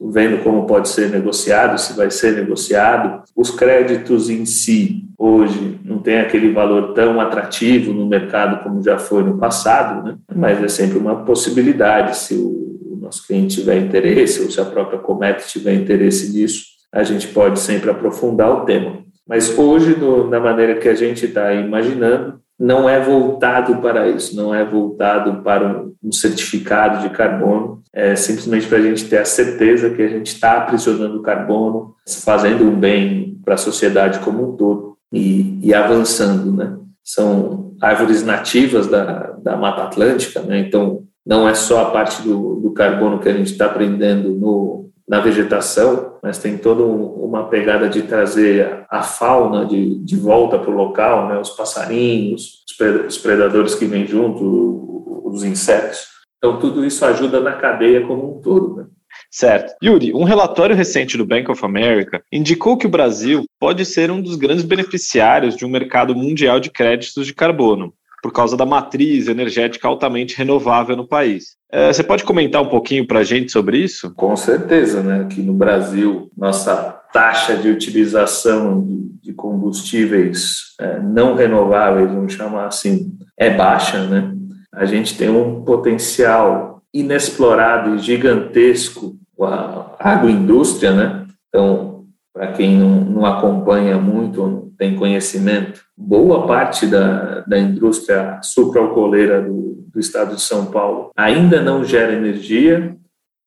vendo 0.00 0.42
como 0.42 0.66
pode 0.66 0.88
ser 0.88 1.10
negociado, 1.10 1.78
se 1.78 1.92
vai 1.92 2.10
ser 2.10 2.34
negociado. 2.34 3.22
Os 3.36 3.50
créditos 3.50 4.28
em 4.28 4.44
si, 4.44 5.04
hoje, 5.16 5.78
não 5.84 5.98
tem 5.98 6.18
aquele 6.18 6.52
valor 6.52 6.92
tão 6.92 7.20
atrativo 7.20 7.92
no 7.92 8.06
mercado 8.06 8.64
como 8.64 8.82
já 8.82 8.98
foi 8.98 9.22
no 9.22 9.38
passado, 9.38 10.04
né? 10.04 10.16
mas 10.34 10.60
é 10.60 10.68
sempre 10.68 10.98
uma 10.98 11.24
possibilidade 11.24 12.16
se 12.16 12.34
o 12.34 12.98
nosso 13.00 13.24
cliente 13.26 13.60
tiver 13.60 13.78
interesse 13.78 14.42
ou 14.42 14.50
se 14.50 14.60
a 14.60 14.64
própria 14.64 14.98
Comet 14.98 15.46
tiver 15.46 15.74
interesse 15.74 16.32
nisso, 16.32 16.64
a 16.92 17.04
gente 17.04 17.28
pode 17.28 17.60
sempre 17.60 17.90
aprofundar 17.90 18.50
o 18.50 18.64
tema. 18.64 19.02
Mas 19.32 19.58
hoje, 19.58 19.96
no, 19.96 20.28
na 20.28 20.38
maneira 20.38 20.74
que 20.74 20.86
a 20.86 20.94
gente 20.94 21.24
está 21.24 21.54
imaginando, 21.54 22.38
não 22.60 22.86
é 22.86 23.00
voltado 23.00 23.76
para 23.78 24.06
isso, 24.06 24.36
não 24.36 24.54
é 24.54 24.62
voltado 24.62 25.42
para 25.42 25.66
um, 25.66 25.94
um 26.04 26.12
certificado 26.12 27.00
de 27.00 27.08
carbono, 27.08 27.80
é 27.94 28.14
simplesmente 28.14 28.66
para 28.66 28.76
a 28.76 28.82
gente 28.82 29.08
ter 29.08 29.16
a 29.16 29.24
certeza 29.24 29.88
que 29.88 30.02
a 30.02 30.08
gente 30.08 30.26
está 30.26 30.58
aprisionando 30.58 31.22
carbono, 31.22 31.94
fazendo 32.22 32.64
um 32.64 32.78
bem 32.78 33.40
para 33.42 33.54
a 33.54 33.56
sociedade 33.56 34.18
como 34.18 34.52
um 34.52 34.54
todo 34.54 34.98
e, 35.10 35.58
e, 35.62 35.72
avançando, 35.72 36.52
né? 36.52 36.76
São 37.02 37.72
árvores 37.80 38.22
nativas 38.22 38.86
da, 38.86 39.34
da 39.42 39.56
Mata 39.56 39.84
Atlântica, 39.84 40.42
né? 40.42 40.58
Então, 40.58 41.04
não 41.24 41.48
é 41.48 41.54
só 41.54 41.80
a 41.80 41.90
parte 41.90 42.20
do, 42.20 42.56
do 42.56 42.70
carbono 42.72 43.18
que 43.18 43.30
a 43.30 43.32
gente 43.32 43.50
está 43.50 43.64
aprendendo 43.64 44.28
no, 44.28 44.90
na 45.08 45.20
vegetação, 45.20 46.11
mas 46.22 46.38
tem 46.38 46.56
toda 46.56 46.84
uma 46.84 47.48
pegada 47.48 47.88
de 47.88 48.02
trazer 48.02 48.86
a 48.88 49.02
fauna 49.02 49.66
de, 49.66 49.98
de 49.98 50.16
volta 50.16 50.56
para 50.56 50.70
o 50.70 50.76
local, 50.76 51.28
né? 51.28 51.38
os 51.38 51.50
passarinhos, 51.50 52.62
os 53.08 53.18
predadores 53.18 53.74
que 53.74 53.86
vêm 53.86 54.06
junto, 54.06 55.22
os 55.24 55.42
insetos. 55.42 56.06
Então, 56.38 56.60
tudo 56.60 56.84
isso 56.84 57.04
ajuda 57.04 57.40
na 57.40 57.52
cadeia 57.52 58.06
como 58.06 58.38
um 58.38 58.40
todo. 58.40 58.76
Né? 58.76 58.86
Certo. 59.30 59.74
Yuri, 59.82 60.14
um 60.14 60.24
relatório 60.24 60.76
recente 60.76 61.16
do 61.16 61.26
Bank 61.26 61.50
of 61.50 61.64
America 61.64 62.22
indicou 62.30 62.76
que 62.76 62.86
o 62.86 62.90
Brasil 62.90 63.44
pode 63.58 63.84
ser 63.84 64.10
um 64.10 64.22
dos 64.22 64.36
grandes 64.36 64.64
beneficiários 64.64 65.56
de 65.56 65.64
um 65.64 65.68
mercado 65.68 66.14
mundial 66.14 66.60
de 66.60 66.70
créditos 66.70 67.26
de 67.26 67.34
carbono 67.34 67.92
por 68.22 68.32
causa 68.32 68.56
da 68.56 68.64
matriz 68.64 69.26
energética 69.26 69.88
altamente 69.88 70.36
renovável 70.38 70.96
no 70.96 71.06
país. 71.06 71.56
É, 71.70 71.92
você 71.92 72.04
pode 72.04 72.22
comentar 72.22 72.62
um 72.62 72.68
pouquinho 72.68 73.04
para 73.04 73.18
a 73.18 73.24
gente 73.24 73.50
sobre 73.50 73.78
isso? 73.78 74.14
Com 74.14 74.36
certeza, 74.36 75.02
né? 75.02 75.22
Aqui 75.22 75.42
no 75.42 75.52
Brasil, 75.52 76.30
nossa 76.36 76.74
taxa 77.12 77.56
de 77.56 77.68
utilização 77.68 78.86
de 79.20 79.32
combustíveis 79.32 80.74
é, 80.80 81.00
não 81.00 81.34
renováveis, 81.34 82.10
vamos 82.10 82.32
chamar 82.32 82.66
assim, 82.66 83.12
é 83.36 83.50
baixa, 83.50 84.06
né? 84.06 84.32
A 84.72 84.84
gente 84.84 85.18
tem 85.18 85.28
um 85.28 85.64
potencial 85.64 86.80
inexplorado 86.94 87.96
e 87.96 87.98
gigantesco 87.98 89.16
a 89.40 89.96
agroindústria, 89.98 90.92
né? 90.92 91.26
Então, 91.48 92.04
para 92.32 92.52
quem 92.52 92.78
não, 92.78 93.00
não 93.00 93.26
acompanha 93.26 93.98
muito 93.98 94.46
não 94.46 94.70
tem 94.78 94.96
conhecimento, 94.96 95.82
boa 96.06 96.46
parte 96.46 96.86
da, 96.86 97.40
da 97.40 97.58
indústria 97.58 98.40
sucroalcooleira 98.42 99.40
do, 99.40 99.84
do 99.92 100.00
estado 100.00 100.34
de 100.34 100.42
São 100.42 100.66
Paulo 100.66 101.10
ainda 101.16 101.60
não 101.60 101.84
gera 101.84 102.12
energia 102.12 102.96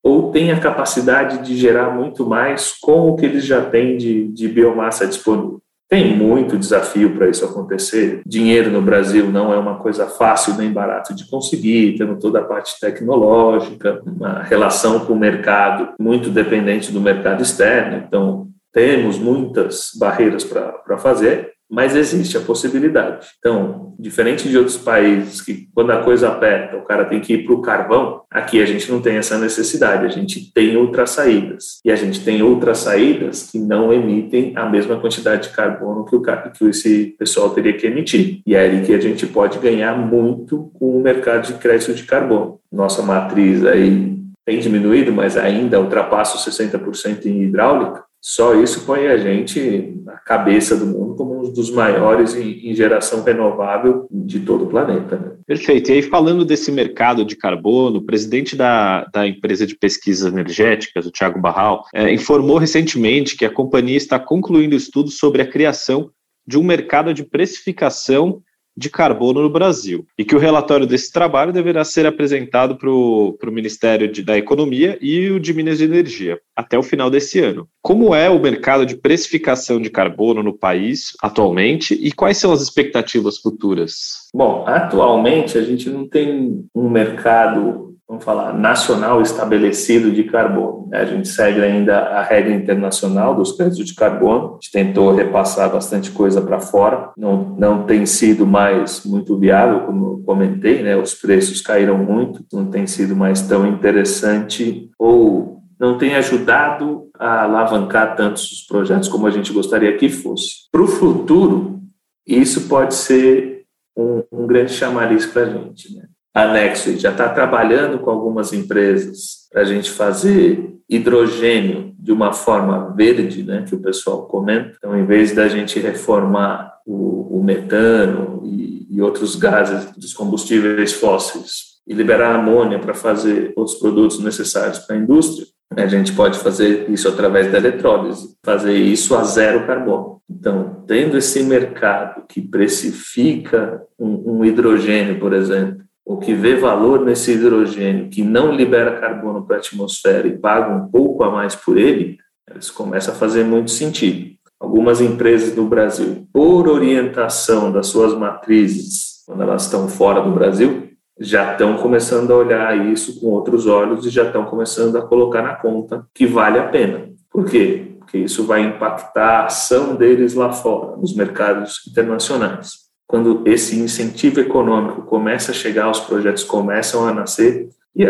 ou 0.03 0.31
tem 0.31 0.51
a 0.51 0.59
capacidade 0.59 1.43
de 1.43 1.57
gerar 1.57 1.89
muito 1.89 2.27
mais 2.27 2.71
com 2.79 3.09
o 3.09 3.15
que 3.15 3.25
eles 3.25 3.43
já 3.43 3.61
têm 3.61 3.97
de, 3.97 4.27
de 4.27 4.47
biomassa 4.47 5.07
disponível. 5.07 5.59
Tem 5.89 6.15
muito 6.15 6.57
desafio 6.57 7.15
para 7.15 7.29
isso 7.29 7.45
acontecer. 7.45 8.21
Dinheiro 8.25 8.71
no 8.71 8.81
Brasil 8.81 9.31
não 9.31 9.53
é 9.53 9.57
uma 9.57 9.77
coisa 9.77 10.07
fácil 10.07 10.55
nem 10.55 10.71
barato 10.71 11.13
de 11.13 11.27
conseguir, 11.29 11.95
temos 11.97 12.19
toda 12.19 12.39
a 12.39 12.43
parte 12.43 12.79
tecnológica, 12.79 14.01
uma 14.05 14.41
relação 14.43 15.05
com 15.05 15.13
o 15.13 15.19
mercado 15.19 15.93
muito 15.99 16.29
dependente 16.29 16.91
do 16.91 17.01
mercado 17.01 17.41
externo. 17.41 18.03
Então, 18.05 18.47
temos 18.73 19.17
muitas 19.17 19.91
barreiras 19.97 20.43
para 20.43 20.97
fazer, 20.97 21.54
mas 21.69 21.95
existe 21.95 22.37
a 22.37 22.41
possibilidade. 22.41 23.27
Então, 23.39 23.93
diferente 23.99 24.47
de 24.47 24.57
outros 24.57 24.77
países 24.77 25.41
que, 25.41 25.67
quando 25.73 25.91
a 25.91 26.03
coisa 26.03 26.29
aperta, 26.29 26.77
o 26.77 26.83
cara 26.83 27.05
tem 27.05 27.19
que 27.19 27.33
ir 27.33 27.45
para 27.45 27.55
o 27.55 27.61
carvão, 27.61 28.21
aqui 28.29 28.61
a 28.61 28.65
gente 28.65 28.91
não 28.91 29.01
tem 29.01 29.17
essa 29.17 29.37
necessidade, 29.37 30.05
a 30.05 30.09
gente 30.09 30.51
tem 30.53 30.77
outras 30.77 31.11
saídas. 31.11 31.79
E 31.83 31.91
a 31.91 31.95
gente 31.95 32.23
tem 32.23 32.41
outras 32.41 32.79
saídas 32.79 33.49
que 33.51 33.59
não 33.59 33.91
emitem 33.91 34.53
a 34.55 34.65
mesma 34.65 34.99
quantidade 34.99 35.49
de 35.49 35.55
carbono 35.55 36.05
que, 36.05 36.15
o, 36.15 36.21
que 36.21 36.65
esse 36.65 37.15
pessoal 37.17 37.49
teria 37.49 37.73
que 37.73 37.87
emitir. 37.87 38.41
E 38.45 38.55
é 38.55 38.59
aí 38.59 38.85
que 38.85 38.93
a 38.93 38.99
gente 38.99 39.25
pode 39.27 39.59
ganhar 39.59 39.97
muito 39.97 40.71
com 40.73 40.97
o 40.97 41.01
mercado 41.01 41.47
de 41.47 41.53
crédito 41.55 41.93
de 41.93 42.03
carbono. 42.03 42.59
Nossa 42.71 43.01
matriz 43.01 43.65
aí 43.65 44.15
tem 44.45 44.59
diminuído, 44.59 45.11
mas 45.11 45.35
ainda 45.37 45.79
ultrapassa 45.79 46.37
os 46.37 46.45
60% 46.45 47.25
em 47.25 47.43
hidráulica. 47.43 48.04
Só 48.27 48.55
isso 48.55 48.87
põe 48.87 49.05
a 49.05 49.17
gente 49.17 50.01
na 50.03 50.17
cabeça 50.17 50.75
do 50.75 50.87
mundo 50.87 51.13
como 51.13 51.47
um 51.47 51.53
dos 51.53 51.69
maiores 51.69 52.33
em, 52.33 52.73
geração 52.73 53.23
renovável 53.23 54.07
de 54.09 54.39
todo 54.39 54.63
o 54.63 54.67
planeta. 54.67 55.15
Né? 55.15 55.31
Perfeito. 55.45 55.91
E 55.91 55.93
aí, 55.93 56.01
falando 56.01 56.43
desse 56.43 56.71
mercado 56.71 57.23
de 57.23 57.35
carbono, 57.35 57.99
o 57.99 58.03
presidente 58.03 58.55
da, 58.55 59.05
da 59.13 59.27
empresa 59.27 59.67
de 59.67 59.77
pesquisas 59.77 60.33
energéticas, 60.33 61.05
o 61.05 61.11
Thiago 61.11 61.39
Barral, 61.39 61.83
é, 61.93 62.11
informou 62.11 62.57
recentemente 62.57 63.37
que 63.37 63.45
a 63.45 63.53
companhia 63.53 63.95
está 63.95 64.17
concluindo 64.17 64.75
estudos 64.75 65.19
sobre 65.19 65.43
a 65.43 65.47
criação 65.47 66.09
de 66.47 66.57
um 66.57 66.63
mercado 66.63 67.13
de 67.13 67.23
precificação 67.23 68.41
de 68.75 68.89
carbono 68.89 69.41
no 69.41 69.49
Brasil 69.49 70.05
e 70.17 70.25
que 70.25 70.35
o 70.35 70.39
relatório 70.39 70.85
desse 70.85 71.11
trabalho 71.11 71.53
deverá 71.53 71.83
ser 71.83 72.05
apresentado 72.05 72.77
para 72.77 72.89
o 72.89 73.37
Ministério 73.51 74.11
de, 74.11 74.23
da 74.23 74.37
Economia 74.37 74.97
e 75.01 75.29
o 75.29 75.39
de 75.39 75.53
Minas 75.53 75.77
de 75.77 75.85
Energia 75.85 76.39
até 76.55 76.77
o 76.77 76.83
final 76.83 77.09
desse 77.09 77.39
ano. 77.39 77.67
Como 77.81 78.13
é 78.13 78.29
o 78.29 78.39
mercado 78.39 78.85
de 78.85 78.95
precificação 78.95 79.81
de 79.81 79.89
carbono 79.89 80.43
no 80.43 80.57
país 80.57 81.13
atualmente 81.21 81.93
e 81.93 82.11
quais 82.11 82.37
são 82.37 82.51
as 82.51 82.61
expectativas 82.61 83.37
futuras? 83.37 84.29
Bom, 84.33 84.63
atualmente 84.67 85.57
a 85.57 85.61
gente 85.61 85.89
não 85.89 86.07
tem 86.07 86.65
um 86.73 86.89
mercado 86.89 87.94
vamos 88.07 88.23
falar, 88.23 88.53
nacional 88.53 89.21
estabelecido 89.21 90.11
de 90.11 90.23
carbono. 90.23 90.87
Né? 90.89 90.99
A 90.99 91.05
gente 91.05 91.27
segue 91.27 91.61
ainda 91.61 91.97
a 91.97 92.21
regra 92.21 92.53
internacional 92.53 93.35
dos 93.35 93.53
créditos 93.53 93.85
de 93.85 93.95
carbono, 93.95 94.51
a 94.51 94.53
gente 94.55 94.71
tentou 94.71 95.13
repassar 95.13 95.71
bastante 95.71 96.11
coisa 96.11 96.41
para 96.41 96.59
fora, 96.59 97.11
não, 97.17 97.55
não 97.57 97.83
tem 97.83 98.05
sido 98.05 98.45
mais 98.45 99.03
muito 99.05 99.37
viável, 99.37 99.81
como 99.81 100.05
eu 100.05 100.23
comentei, 100.25 100.83
né? 100.83 100.95
os 100.95 101.15
preços 101.15 101.61
caíram 101.61 101.97
muito, 101.97 102.45
não 102.53 102.67
tem 102.67 102.85
sido 102.85 103.15
mais 103.15 103.41
tão 103.41 103.65
interessante 103.67 104.89
ou 104.99 105.63
não 105.79 105.97
tem 105.97 106.15
ajudado 106.15 107.09
a 107.19 107.43
alavancar 107.43 108.15
tantos 108.15 108.51
os 108.51 108.61
projetos 108.61 109.09
como 109.09 109.27
a 109.27 109.31
gente 109.31 109.51
gostaria 109.51 109.97
que 109.97 110.09
fosse. 110.09 110.69
Para 110.71 110.81
o 110.81 110.87
futuro, 110.87 111.81
isso 112.25 112.67
pode 112.67 112.95
ser 112.95 113.65
um, 113.97 114.23
um 114.31 114.47
grande 114.47 114.71
chamariz 114.71 115.25
para 115.25 115.43
a 115.43 115.49
gente. 115.49 115.93
Né? 115.95 116.03
A 116.35 116.51
Nexus 116.51 116.99
já 116.99 117.11
está 117.11 117.29
trabalhando 117.29 117.97
com 117.99 118.09
algumas 118.09 118.51
empresas 118.51 119.47
para 119.49 119.61
a 119.61 119.65
gente 119.65 119.89
fazer 119.89 120.75
hidrogênio 120.89 121.95
de 121.97 122.11
uma 122.11 122.33
forma 122.33 122.93
verde, 122.93 123.41
né, 123.41 123.63
que 123.65 123.73
o 123.73 123.81
pessoal 123.81 124.23
comenta. 124.23 124.73
Então, 124.77 124.99
em 124.99 125.05
vez 125.05 125.33
da 125.33 125.47
gente 125.47 125.79
reformar 125.79 126.73
o, 126.85 127.39
o 127.39 127.43
metano 127.43 128.41
e, 128.43 128.85
e 128.89 129.01
outros 129.01 129.37
gases 129.37 129.89
dos 129.95 130.13
combustíveis 130.13 130.91
fósseis 130.91 131.75
e 131.87 131.93
liberar 131.93 132.35
amônia 132.35 132.79
para 132.79 132.93
fazer 132.93 133.53
outros 133.55 133.77
produtos 133.77 134.19
necessários 134.19 134.79
para 134.79 134.97
a 134.97 134.99
indústria, 134.99 135.47
a 135.75 135.87
gente 135.87 136.11
pode 136.11 136.37
fazer 136.37 136.89
isso 136.89 137.07
através 137.07 137.49
da 137.49 137.57
eletrólise, 137.57 138.35
fazer 138.43 138.75
isso 138.75 139.15
a 139.15 139.23
zero 139.23 139.65
carbono. 139.65 140.21
Então, 140.29 140.83
tendo 140.85 141.17
esse 141.17 141.43
mercado 141.43 142.23
que 142.27 142.41
precifica 142.41 143.81
um, 143.97 144.39
um 144.39 144.45
hidrogênio, 144.45 145.19
por 145.19 145.33
exemplo, 145.33 145.85
ou 146.05 146.17
que 146.17 146.35
vê 146.35 146.55
valor 146.55 147.03
nesse 147.03 147.31
hidrogênio 147.31 148.09
que 148.09 148.23
não 148.23 148.51
libera 148.51 148.99
carbono 148.99 149.43
para 149.43 149.55
a 149.55 149.59
atmosfera 149.59 150.27
e 150.27 150.37
paga 150.37 150.71
um 150.71 150.87
pouco 150.87 151.23
a 151.23 151.31
mais 151.31 151.55
por 151.55 151.77
ele, 151.77 152.19
isso 152.59 152.73
começa 152.75 153.11
a 153.11 153.15
fazer 153.15 153.43
muito 153.43 153.71
sentido. 153.71 154.35
Algumas 154.59 155.01
empresas 155.01 155.55
no 155.55 155.65
Brasil, 155.65 156.27
por 156.31 156.67
orientação 156.67 157.71
das 157.71 157.87
suas 157.87 158.13
matrizes, 158.13 159.23
quando 159.25 159.41
elas 159.41 159.63
estão 159.63 159.87
fora 159.89 160.21
do 160.21 160.31
Brasil, 160.31 160.89
já 161.19 161.53
estão 161.53 161.77
começando 161.77 162.31
a 162.31 162.35
olhar 162.35 162.87
isso 162.91 163.19
com 163.19 163.27
outros 163.27 163.65
olhos 163.65 164.05
e 164.05 164.09
já 164.09 164.23
estão 164.23 164.45
começando 164.45 164.97
a 164.97 165.01
colocar 165.01 165.41
na 165.41 165.55
conta 165.55 166.05
que 166.13 166.27
vale 166.27 166.59
a 166.59 166.67
pena. 166.67 167.09
Por 167.31 167.45
quê? 167.45 167.95
Porque 167.99 168.19
isso 168.19 168.45
vai 168.45 168.61
impactar 168.61 169.39
a 169.39 169.45
ação 169.45 169.95
deles 169.95 170.35
lá 170.35 170.51
fora, 170.51 170.97
nos 170.97 171.15
mercados 171.15 171.81
internacionais 171.89 172.84
quando 173.07 173.43
esse 173.45 173.79
incentivo 173.79 174.39
econômico 174.39 175.03
começa 175.03 175.51
a 175.51 175.55
chegar, 175.55 175.89
os 175.89 175.99
projetos 175.99 176.43
começam 176.43 177.07
a 177.07 177.13
nascer 177.13 177.69
e, 177.95 178.03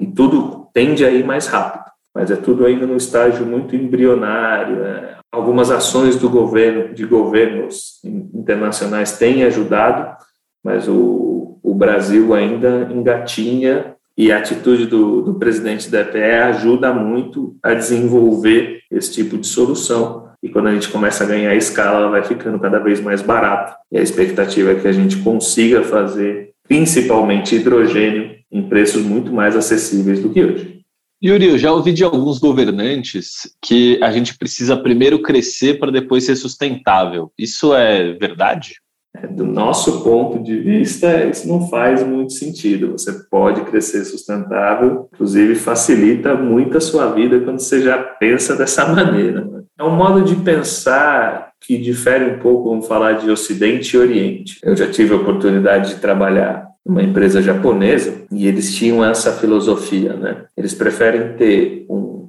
e 0.00 0.06
tudo 0.06 0.68
tende 0.72 1.04
a 1.04 1.10
ir 1.10 1.24
mais 1.24 1.46
rápido. 1.46 1.84
Mas 2.14 2.30
é 2.30 2.36
tudo 2.36 2.66
ainda 2.66 2.86
no 2.86 2.96
estágio 2.96 3.46
muito 3.46 3.74
embrionário. 3.74 4.84
É. 4.84 5.16
Algumas 5.32 5.70
ações 5.70 6.16
do 6.16 6.28
governo, 6.28 6.94
de 6.94 7.06
governos 7.06 8.00
internacionais 8.04 9.16
têm 9.16 9.44
ajudado, 9.44 10.14
mas 10.62 10.86
o, 10.86 11.58
o 11.62 11.74
Brasil 11.74 12.34
ainda 12.34 12.88
engatinha 12.92 13.94
e 14.16 14.30
a 14.30 14.38
atitude 14.38 14.86
do, 14.86 15.22
do 15.22 15.34
presidente 15.34 15.90
da 15.90 16.02
EPE 16.02 16.18
ajuda 16.18 16.92
muito 16.92 17.56
a 17.62 17.72
desenvolver 17.72 18.80
esse 18.90 19.10
tipo 19.10 19.38
de 19.38 19.46
solução 19.46 20.31
e 20.42 20.48
quando 20.48 20.68
a 20.68 20.74
gente 20.74 20.88
começa 20.88 21.22
a 21.22 21.26
ganhar 21.26 21.54
escala, 21.54 22.00
ela 22.00 22.10
vai 22.10 22.24
ficando 22.24 22.58
cada 22.58 22.78
vez 22.78 23.00
mais 23.00 23.22
barata. 23.22 23.76
E 23.92 23.98
a 23.98 24.02
expectativa 24.02 24.72
é 24.72 24.74
que 24.74 24.88
a 24.88 24.92
gente 24.92 25.18
consiga 25.18 25.82
fazer, 25.84 26.50
principalmente 26.66 27.54
hidrogênio, 27.54 28.36
em 28.50 28.62
preços 28.62 29.02
muito 29.02 29.32
mais 29.32 29.54
acessíveis 29.54 30.20
do 30.20 30.30
que 30.30 30.44
hoje. 30.44 30.82
Yuri, 31.24 31.50
eu 31.50 31.58
já 31.58 31.72
ouvi 31.72 31.92
de 31.92 32.02
alguns 32.02 32.38
governantes 32.38 33.54
que 33.64 34.02
a 34.02 34.10
gente 34.10 34.36
precisa 34.36 34.76
primeiro 34.76 35.22
crescer 35.22 35.78
para 35.78 35.92
depois 35.92 36.24
ser 36.24 36.34
sustentável. 36.34 37.30
Isso 37.38 37.72
é 37.72 38.12
verdade? 38.14 38.74
É, 39.16 39.28
do 39.28 39.44
nosso 39.44 40.02
ponto 40.02 40.42
de 40.42 40.58
vista, 40.58 41.24
isso 41.26 41.46
não 41.46 41.68
faz 41.68 42.04
muito 42.04 42.32
sentido. 42.32 42.92
Você 42.92 43.12
pode 43.30 43.60
crescer 43.60 44.04
sustentável, 44.04 45.08
inclusive 45.12 45.54
facilita 45.54 46.34
muito 46.34 46.76
a 46.76 46.80
sua 46.80 47.12
vida 47.12 47.38
quando 47.38 47.60
você 47.60 47.80
já 47.80 47.98
pensa 47.98 48.56
dessa 48.56 48.84
maneira. 48.92 49.61
Né? 49.78 49.84
É 49.84 49.88
um 49.88 49.94
modo 49.94 50.22
de 50.22 50.36
pensar 50.36 51.52
que 51.60 51.78
difere 51.78 52.24
um 52.24 52.38
pouco, 52.38 52.70
vamos 52.70 52.86
falar 52.86 53.14
de 53.14 53.30
Ocidente 53.30 53.96
e 53.96 53.98
Oriente. 53.98 54.58
Eu 54.62 54.76
já 54.76 54.90
tive 54.90 55.12
a 55.12 55.16
oportunidade 55.16 55.94
de 55.94 56.00
trabalhar 56.00 56.68
numa 56.84 57.02
empresa 57.02 57.40
japonesa 57.40 58.24
e 58.30 58.46
eles 58.46 58.74
tinham 58.74 59.04
essa 59.04 59.32
filosofia, 59.32 60.14
né? 60.14 60.46
Eles 60.56 60.74
preferem 60.74 61.36
ter 61.36 61.86
um, 61.88 62.28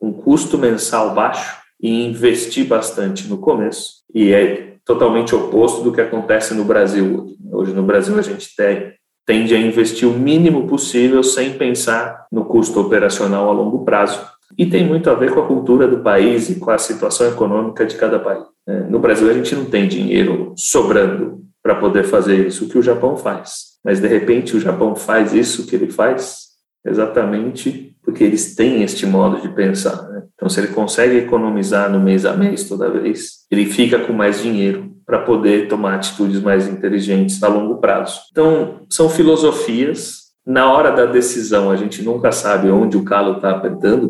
um 0.00 0.12
custo 0.12 0.58
mensal 0.58 1.14
baixo 1.14 1.56
e 1.80 2.04
investir 2.04 2.66
bastante 2.66 3.28
no 3.28 3.38
começo. 3.38 4.02
E 4.12 4.32
é 4.32 4.74
totalmente 4.84 5.34
oposto 5.34 5.82
do 5.82 5.92
que 5.92 6.00
acontece 6.00 6.54
no 6.54 6.64
Brasil 6.64 7.20
hoje. 7.20 7.36
Hoje 7.52 7.72
no 7.74 7.82
Brasil 7.82 8.18
a 8.18 8.22
gente 8.22 8.56
tem, 8.56 8.94
tende 9.26 9.54
a 9.54 9.58
investir 9.58 10.08
o 10.08 10.12
mínimo 10.12 10.66
possível 10.66 11.22
sem 11.22 11.52
pensar 11.52 12.26
no 12.32 12.44
custo 12.44 12.80
operacional 12.80 13.48
a 13.48 13.52
longo 13.52 13.84
prazo. 13.84 14.20
E 14.56 14.66
tem 14.66 14.86
muito 14.86 15.08
a 15.10 15.14
ver 15.14 15.32
com 15.32 15.40
a 15.40 15.46
cultura 15.46 15.88
do 15.88 15.98
país 15.98 16.50
e 16.50 16.56
com 16.56 16.70
a 16.70 16.78
situação 16.78 17.28
econômica 17.28 17.84
de 17.86 17.96
cada 17.96 18.18
país. 18.18 18.44
É, 18.66 18.80
no 18.82 18.98
Brasil 18.98 19.28
a 19.28 19.32
gente 19.32 19.54
não 19.54 19.64
tem 19.64 19.88
dinheiro 19.88 20.54
sobrando 20.56 21.40
para 21.62 21.74
poder 21.74 22.04
fazer 22.04 22.46
isso 22.46 22.68
que 22.68 22.78
o 22.78 22.82
Japão 22.82 23.16
faz. 23.16 23.72
Mas 23.84 24.00
de 24.00 24.06
repente 24.06 24.56
o 24.56 24.60
Japão 24.60 24.94
faz 24.94 25.32
isso 25.32 25.66
que 25.66 25.74
ele 25.74 25.90
faz 25.90 26.50
exatamente 26.84 27.92
porque 28.02 28.24
eles 28.24 28.54
têm 28.54 28.82
este 28.82 29.06
modo 29.06 29.40
de 29.40 29.48
pensar. 29.48 30.02
Né? 30.08 30.24
Então, 30.34 30.48
se 30.48 30.58
ele 30.58 30.68
consegue 30.68 31.18
economizar 31.18 31.90
no 31.90 32.00
mês 32.00 32.26
a 32.26 32.36
mês 32.36 32.68
toda 32.68 32.90
vez, 32.90 33.46
ele 33.50 33.66
fica 33.66 33.98
com 34.00 34.12
mais 34.12 34.42
dinheiro 34.42 34.90
para 35.06 35.20
poder 35.20 35.68
tomar 35.68 35.94
atitudes 35.94 36.40
mais 36.40 36.66
inteligentes 36.66 37.40
a 37.42 37.48
longo 37.48 37.76
prazo. 37.76 38.20
Então, 38.30 38.80
são 38.90 39.08
filosofias. 39.08 40.22
Na 40.44 40.72
hora 40.72 40.90
da 40.90 41.06
decisão, 41.06 41.70
a 41.70 41.76
gente 41.76 42.02
nunca 42.02 42.32
sabe 42.32 42.68
onde 42.68 42.96
o 42.96 43.04
calo 43.04 43.36
está 43.36 43.52
apertando 43.52 44.08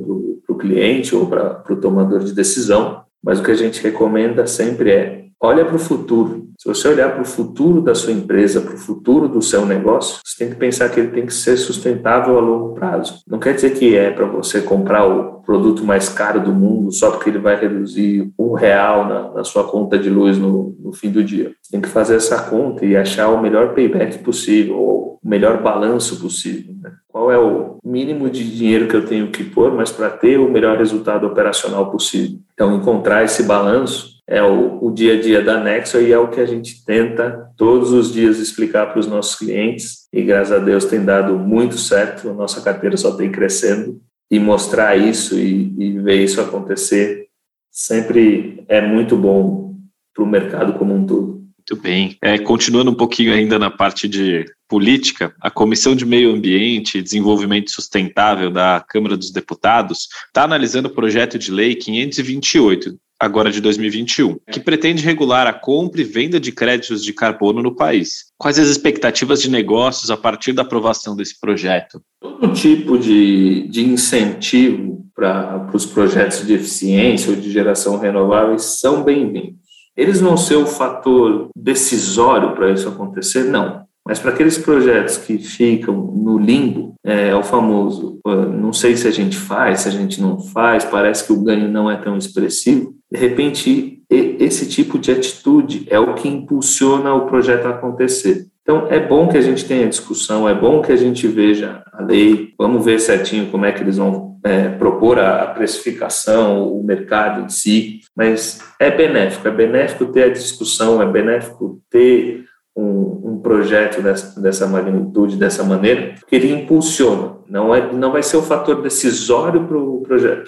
o 0.48 0.54
cliente 0.54 1.14
ou 1.14 1.26
para 1.26 1.62
o 1.70 1.76
tomador 1.76 2.20
de 2.20 2.32
decisão, 2.32 3.02
mas 3.22 3.38
o 3.38 3.42
que 3.42 3.50
a 3.50 3.56
gente 3.56 3.82
recomenda 3.82 4.46
sempre 4.46 4.90
é 4.90 5.22
olha 5.42 5.64
para 5.64 5.74
o 5.74 5.78
futuro. 5.78 6.48
Se 6.56 6.68
você 6.68 6.86
olhar 6.86 7.10
para 7.12 7.22
o 7.22 7.26
futuro 7.26 7.80
da 7.80 7.92
sua 7.92 8.12
empresa, 8.12 8.60
para 8.60 8.74
o 8.74 8.78
futuro 8.78 9.26
do 9.26 9.42
seu 9.42 9.66
negócio, 9.66 10.20
você 10.24 10.44
tem 10.44 10.50
que 10.50 10.60
pensar 10.60 10.88
que 10.88 11.00
ele 11.00 11.10
tem 11.10 11.26
que 11.26 11.34
ser 11.34 11.56
sustentável 11.56 12.38
a 12.38 12.40
longo 12.40 12.74
prazo. 12.74 13.20
Não 13.26 13.40
quer 13.40 13.54
dizer 13.54 13.70
que 13.70 13.96
é 13.96 14.12
para 14.12 14.26
você 14.26 14.60
comprar 14.60 15.04
o 15.04 15.40
produto 15.42 15.84
mais 15.84 16.08
caro 16.08 16.40
do 16.40 16.52
mundo 16.52 16.92
só 16.92 17.10
porque 17.10 17.28
ele 17.28 17.40
vai 17.40 17.60
reduzir 17.60 18.30
um 18.38 18.52
real 18.52 19.08
na, 19.08 19.32
na 19.32 19.44
sua 19.44 19.64
conta 19.64 19.98
de 19.98 20.08
luz 20.08 20.38
no, 20.38 20.76
no, 20.78 20.92
fim 20.92 21.10
do 21.10 21.24
dia. 21.24 21.52
Você 21.60 21.72
tem 21.72 21.80
que 21.80 21.88
fazer 21.88 22.14
essa 22.14 22.40
conta 22.42 22.86
e 22.86 22.96
achar 22.96 23.28
o 23.28 23.42
melhor 23.42 23.74
payback 23.74 24.18
possível, 24.18 24.78
ou 24.78 25.11
o 25.22 25.28
melhor 25.28 25.62
balanço 25.62 26.20
possível. 26.20 26.74
Né? 26.80 26.92
Qual 27.08 27.30
é 27.30 27.38
o 27.38 27.72
mínimo 27.84 28.30
de 28.30 28.44
dinheiro 28.44 28.88
que 28.88 28.94
eu 28.94 29.04
tenho 29.04 29.30
que 29.30 29.42
pôr, 29.42 29.74
mas 29.74 29.90
para 29.90 30.08
ter 30.08 30.38
o 30.38 30.50
melhor 30.50 30.78
resultado 30.78 31.26
operacional 31.26 31.90
possível. 31.90 32.38
Então, 32.54 32.76
encontrar 32.76 33.24
esse 33.24 33.42
balanço 33.42 34.20
é 34.26 34.42
o, 34.42 34.78
o, 34.84 34.90
dia 34.92 35.14
a 35.14 35.20
dia 35.20 35.42
da 35.42 35.62
Nexo 35.62 36.00
e 36.00 36.12
é 36.12 36.18
o 36.18 36.28
que 36.28 36.40
a 36.40 36.46
gente 36.46 36.84
tenta 36.84 37.50
todos 37.56 37.92
os 37.92 38.12
dias 38.12 38.38
explicar 38.38 38.86
para 38.86 39.00
os 39.00 39.06
nossos 39.06 39.34
clientes 39.34 40.06
e 40.12 40.22
graças 40.22 40.52
a 40.52 40.58
Deus 40.58 40.84
tem 40.84 41.04
dado 41.04 41.36
muito 41.36 41.76
certo, 41.76 42.30
a 42.30 42.32
nossa 42.32 42.60
carteira 42.60 42.96
só 42.96 43.14
tem 43.16 43.32
crescendo 43.32 44.00
e 44.30 44.38
mostrar 44.38 44.96
isso 44.96 45.38
e, 45.38 45.74
e 45.76 45.98
ver 45.98 46.22
isso 46.22 46.40
acontecer 46.40 47.26
sempre 47.70 48.62
é 48.68 48.80
muito 48.80 49.16
bom 49.16 49.74
para 50.14 50.22
o 50.22 50.26
mercado 50.26 50.74
como 50.74 50.94
um 50.94 51.04
todo. 51.04 51.42
Muito 51.58 51.82
bem. 51.82 52.16
É, 52.20 52.38
continuando 52.38 52.90
um 52.90 52.94
pouquinho 52.94 53.32
ainda 53.32 53.58
na 53.58 53.70
parte 53.70 54.08
de 54.08 54.44
política, 54.72 55.34
a 55.38 55.50
Comissão 55.50 55.94
de 55.94 56.06
Meio 56.06 56.32
Ambiente 56.32 56.96
e 56.96 57.02
Desenvolvimento 57.02 57.70
Sustentável 57.70 58.50
da 58.50 58.82
Câmara 58.88 59.18
dos 59.18 59.30
Deputados 59.30 60.08
está 60.28 60.44
analisando 60.44 60.88
o 60.88 60.94
projeto 60.94 61.38
de 61.38 61.52
lei 61.52 61.74
528, 61.74 62.96
agora 63.20 63.52
de 63.52 63.60
2021, 63.60 64.38
que 64.50 64.58
pretende 64.58 65.04
regular 65.04 65.46
a 65.46 65.52
compra 65.52 66.00
e 66.00 66.04
venda 66.04 66.40
de 66.40 66.50
créditos 66.52 67.04
de 67.04 67.12
carbono 67.12 67.62
no 67.62 67.76
país. 67.76 68.32
Quais 68.38 68.58
as 68.58 68.68
expectativas 68.68 69.42
de 69.42 69.50
negócios 69.50 70.10
a 70.10 70.16
partir 70.16 70.54
da 70.54 70.62
aprovação 70.62 71.14
desse 71.14 71.38
projeto? 71.38 72.00
Todo 72.18 72.54
tipo 72.54 72.96
de, 72.96 73.68
de 73.68 73.84
incentivo 73.84 75.04
para 75.14 75.68
os 75.74 75.84
projetos 75.84 76.46
de 76.46 76.54
eficiência 76.54 77.28
ou 77.28 77.36
de 77.36 77.50
geração 77.50 77.98
renováveis 77.98 78.80
são 78.80 79.04
bem-vindos. 79.04 79.60
Eles 79.94 80.22
vão 80.22 80.38
ser 80.38 80.56
o 80.56 80.64
fator 80.64 81.50
decisório 81.54 82.54
para 82.54 82.72
isso 82.72 82.88
acontecer? 82.88 83.44
Não. 83.44 83.82
Mas 84.04 84.18
para 84.18 84.32
aqueles 84.32 84.58
projetos 84.58 85.16
que 85.16 85.38
ficam 85.38 85.94
no 85.94 86.36
limbo, 86.38 86.94
é, 87.04 87.28
é, 87.28 87.34
o 87.34 87.42
famoso, 87.42 88.20
não 88.24 88.72
sei 88.72 88.96
se 88.96 89.06
a 89.06 89.10
gente 89.10 89.36
faz, 89.36 89.80
se 89.80 89.88
a 89.88 89.92
gente 89.92 90.20
não 90.20 90.40
faz, 90.40 90.84
parece 90.84 91.24
que 91.24 91.32
o 91.32 91.42
ganho 91.42 91.68
não 91.68 91.90
é 91.90 91.96
tão 91.96 92.16
expressivo. 92.16 92.94
De 93.10 93.18
repente, 93.18 94.02
esse 94.10 94.68
tipo 94.68 94.98
de 94.98 95.12
atitude 95.12 95.86
é 95.88 95.98
o 95.98 96.14
que 96.14 96.28
impulsiona 96.28 97.14
o 97.14 97.26
projeto 97.26 97.66
a 97.66 97.70
acontecer. 97.70 98.46
Então, 98.62 98.86
é 98.88 99.00
bom 99.00 99.28
que 99.28 99.36
a 99.36 99.40
gente 99.40 99.64
tenha 99.64 99.88
discussão, 99.88 100.48
é 100.48 100.54
bom 100.54 100.82
que 100.82 100.92
a 100.92 100.96
gente 100.96 101.26
veja 101.26 101.82
a 101.92 102.02
lei, 102.02 102.54
vamos 102.58 102.84
ver 102.84 103.00
certinho 103.00 103.50
como 103.50 103.64
é 103.64 103.72
que 103.72 103.82
eles 103.82 103.96
vão 103.96 104.38
é, 104.44 104.68
propor 104.68 105.18
a 105.18 105.46
precificação, 105.46 106.72
o 106.72 106.82
mercado 106.84 107.44
em 107.44 107.48
si, 107.48 108.00
mas 108.16 108.60
é 108.78 108.90
benéfico, 108.90 109.46
é 109.46 109.50
benéfico 109.50 110.06
ter 110.06 110.24
a 110.24 110.32
discussão, 110.32 111.02
é 111.02 111.06
benéfico 111.06 111.80
ter 111.90 112.44
um, 112.76 113.32
um 113.32 113.38
projeto 113.38 114.02
dessa, 114.02 114.40
dessa 114.40 114.66
magnitude, 114.66 115.36
dessa 115.36 115.62
maneira, 115.62 116.14
porque 116.18 116.36
ele 116.36 116.52
impulsiona. 116.52 117.36
Não, 117.52 117.74
é, 117.74 117.92
não 117.92 118.10
vai 118.10 118.22
ser 118.22 118.38
o 118.38 118.42
fator 118.42 118.80
decisório 118.80 119.64
para 119.66 119.76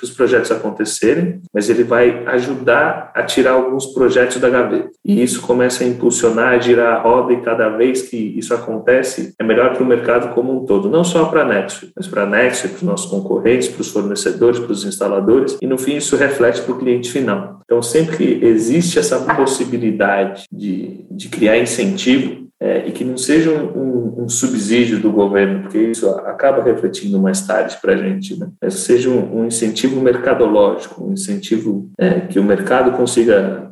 os 0.02 0.10
projetos 0.10 0.50
acontecerem, 0.50 1.42
mas 1.52 1.68
ele 1.68 1.84
vai 1.84 2.26
ajudar 2.28 3.12
a 3.14 3.22
tirar 3.22 3.52
alguns 3.52 3.84
projetos 3.88 4.38
da 4.38 4.48
gaveta. 4.48 4.88
E 5.04 5.22
isso 5.22 5.42
começa 5.42 5.84
a 5.84 5.86
impulsionar, 5.86 6.54
a 6.54 6.58
girar 6.58 6.96
a 6.96 7.00
roda, 7.02 7.34
e 7.34 7.42
cada 7.42 7.68
vez 7.68 8.00
que 8.00 8.16
isso 8.16 8.54
acontece, 8.54 9.34
é 9.38 9.44
melhor 9.44 9.74
para 9.74 9.82
o 9.82 9.86
mercado 9.86 10.32
como 10.32 10.56
um 10.56 10.64
todo. 10.64 10.88
Não 10.88 11.04
só 11.04 11.26
para 11.26 11.42
a 11.42 11.44
Nexo, 11.44 11.90
mas 11.94 12.06
para 12.06 12.22
a 12.22 12.26
Nexo, 12.26 12.70
para 12.70 12.76
os 12.76 12.82
nossos 12.82 13.10
concorrentes, 13.10 13.68
para 13.68 13.82
os 13.82 13.90
fornecedores, 13.90 14.58
para 14.58 14.72
os 14.72 14.86
instaladores, 14.86 15.58
e 15.60 15.66
no 15.66 15.76
fim 15.76 15.96
isso 15.96 16.16
reflete 16.16 16.62
para 16.62 16.72
o 16.72 16.78
cliente 16.78 17.12
final. 17.12 17.60
Então, 17.66 17.82
sempre 17.82 18.16
que 18.16 18.46
existe 18.46 18.98
essa 18.98 19.18
possibilidade 19.34 20.44
de, 20.50 21.04
de 21.10 21.28
criar 21.28 21.58
incentivo, 21.58 22.43
é, 22.64 22.88
e 22.88 22.92
que 22.92 23.04
não 23.04 23.18
seja 23.18 23.50
um, 23.52 24.22
um, 24.22 24.28
subsídio 24.28 24.98
do 24.98 25.12
governo, 25.12 25.60
porque 25.60 25.76
isso 25.76 26.08
acaba 26.08 26.62
refletindo 26.62 27.20
mais 27.20 27.46
tarde 27.46 27.76
para 27.76 27.92
a 27.92 27.96
gente, 27.96 28.40
né? 28.40 28.48
mas 28.58 28.72
seja 28.74 29.10
um, 29.10 29.40
um, 29.40 29.46
incentivo 29.46 30.00
mercadológico, 30.00 31.04
um 31.04 31.12
incentivo 31.12 31.90
é, 31.98 32.20
que 32.20 32.38
o 32.38 32.42
mercado 32.42 32.96
consiga 32.96 33.70